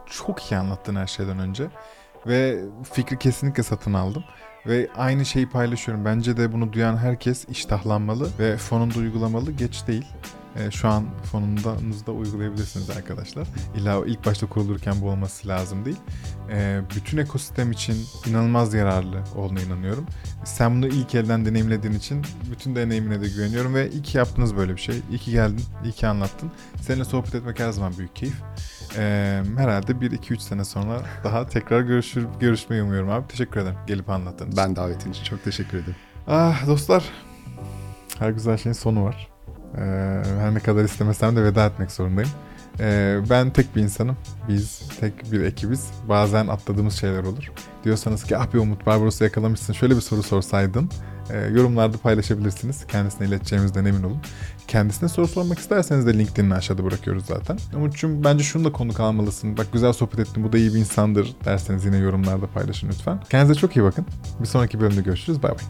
çok 0.06 0.52
iyi 0.52 0.56
anlattın 0.56 0.96
her 0.96 1.06
şeyden 1.06 1.38
önce. 1.38 1.66
Ve 2.26 2.64
fikri 2.92 3.18
kesinlikle 3.18 3.62
satın 3.62 3.92
aldım. 3.92 4.24
Ve 4.66 4.88
aynı 4.96 5.24
şeyi 5.24 5.48
paylaşıyorum. 5.48 6.04
Bence 6.04 6.36
de 6.36 6.52
bunu 6.52 6.72
duyan 6.72 6.96
herkes 6.96 7.48
iştahlanmalı 7.48 8.28
ve 8.38 8.56
fonunda 8.56 8.98
uygulamalı. 8.98 9.52
Geç 9.52 9.86
değil. 9.86 10.06
E, 10.56 10.70
şu 10.70 10.88
an 10.88 11.04
fonunuzda 11.32 12.12
uygulayabilirsiniz 12.12 12.90
arkadaşlar. 12.90 13.46
İlla 13.76 14.06
ilk 14.06 14.26
başta 14.26 14.46
kurulurken 14.46 14.94
bu 15.00 15.10
olması 15.10 15.48
lazım 15.48 15.84
değil. 15.84 15.96
E, 16.50 16.80
bütün 16.96 17.18
ekosistem 17.18 17.72
için 17.72 17.96
inanılmaz 18.26 18.74
yararlı 18.74 19.20
olduğuna 19.36 19.60
inanıyorum. 19.60 20.06
Sen 20.44 20.76
bunu 20.76 20.86
ilk 20.86 21.14
elden 21.14 21.46
deneyimlediğin 21.46 21.94
için 21.94 22.24
bütün 22.50 22.76
deneyimine 22.76 23.20
de 23.20 23.28
güveniyorum 23.28 23.74
ve 23.74 23.90
iyi 23.90 24.02
ki 24.02 24.18
yaptınız 24.18 24.56
böyle 24.56 24.76
bir 24.76 24.80
şey. 24.80 25.02
İyi 25.10 25.18
ki 25.18 25.30
geldin, 25.30 25.64
iyi 25.84 25.92
ki 25.92 26.06
anlattın. 26.06 26.50
Seninle 26.82 27.04
sohbet 27.04 27.34
etmek 27.34 27.60
her 27.60 27.70
zaman 27.70 27.98
büyük 27.98 28.16
keyif. 28.16 28.42
Ee, 28.96 29.42
herhalde 29.56 29.92
1-2-3 29.92 30.40
sene 30.40 30.64
sonra 30.64 31.00
daha 31.24 31.46
tekrar 31.46 31.80
görüşür, 31.80 32.26
görüşmeyi 32.40 32.82
umuyorum 32.82 33.10
abi. 33.10 33.28
Teşekkür 33.28 33.60
ederim 33.60 33.76
gelip 33.86 34.10
anlattığın 34.10 34.46
için. 34.46 34.56
Ben 34.56 34.76
davetin 34.76 35.10
için 35.10 35.24
çok 35.24 35.44
teşekkür 35.44 35.78
ederim. 35.78 35.96
Ah 36.26 36.66
dostlar, 36.66 37.04
her 38.18 38.30
güzel 38.30 38.56
şeyin 38.56 38.74
sonu 38.74 39.04
var. 39.04 39.28
Ee, 39.78 40.22
her 40.40 40.54
ne 40.54 40.60
kadar 40.60 40.84
istemesem 40.84 41.36
de 41.36 41.44
veda 41.44 41.66
etmek 41.66 41.92
zorundayım. 41.92 42.30
Ee, 42.80 43.18
ben 43.30 43.50
tek 43.50 43.76
bir 43.76 43.82
insanım. 43.82 44.16
Biz 44.48 44.82
tek 45.00 45.32
bir 45.32 45.40
ekibiz. 45.40 45.90
Bazen 46.08 46.46
atladığımız 46.46 46.94
şeyler 46.94 47.22
olur. 47.24 47.52
Diyorsanız 47.84 48.24
ki 48.24 48.36
ah 48.36 48.54
bir 48.54 48.58
Umut 48.58 48.86
Barbaros'u 48.86 49.24
yakalamışsın. 49.24 49.72
Şöyle 49.72 49.96
bir 49.96 50.00
soru 50.00 50.22
sorsaydın. 50.22 50.90
E, 51.32 51.38
yorumlarda 51.38 51.96
paylaşabilirsiniz. 51.96 52.86
Kendisine 52.86 53.28
ileteceğimizden 53.28 53.84
emin 53.84 54.02
olun. 54.02 54.18
Kendisine 54.68 55.08
soru 55.08 55.28
sormak 55.28 55.58
isterseniz 55.58 56.06
de 56.06 56.18
LinkedIn'ini 56.18 56.54
aşağıda 56.54 56.84
bırakıyoruz 56.84 57.26
zaten. 57.26 57.58
Umut'cum 57.76 58.24
bence 58.24 58.44
şunu 58.44 58.64
da 58.64 58.72
konu 58.72 58.92
kalmalısın. 58.92 59.56
Bak 59.56 59.66
güzel 59.72 59.92
sohbet 59.92 60.18
ettin 60.18 60.44
bu 60.44 60.52
da 60.52 60.58
iyi 60.58 60.74
bir 60.74 60.78
insandır 60.78 61.34
derseniz 61.44 61.84
yine 61.84 61.96
yorumlarda 61.96 62.46
paylaşın 62.46 62.88
lütfen. 62.88 63.20
Kendinize 63.30 63.60
çok 63.60 63.76
iyi 63.76 63.84
bakın. 63.84 64.06
Bir 64.40 64.46
sonraki 64.46 64.80
bölümde 64.80 65.00
görüşürüz. 65.00 65.42
Bay 65.42 65.50
bay. 65.50 65.64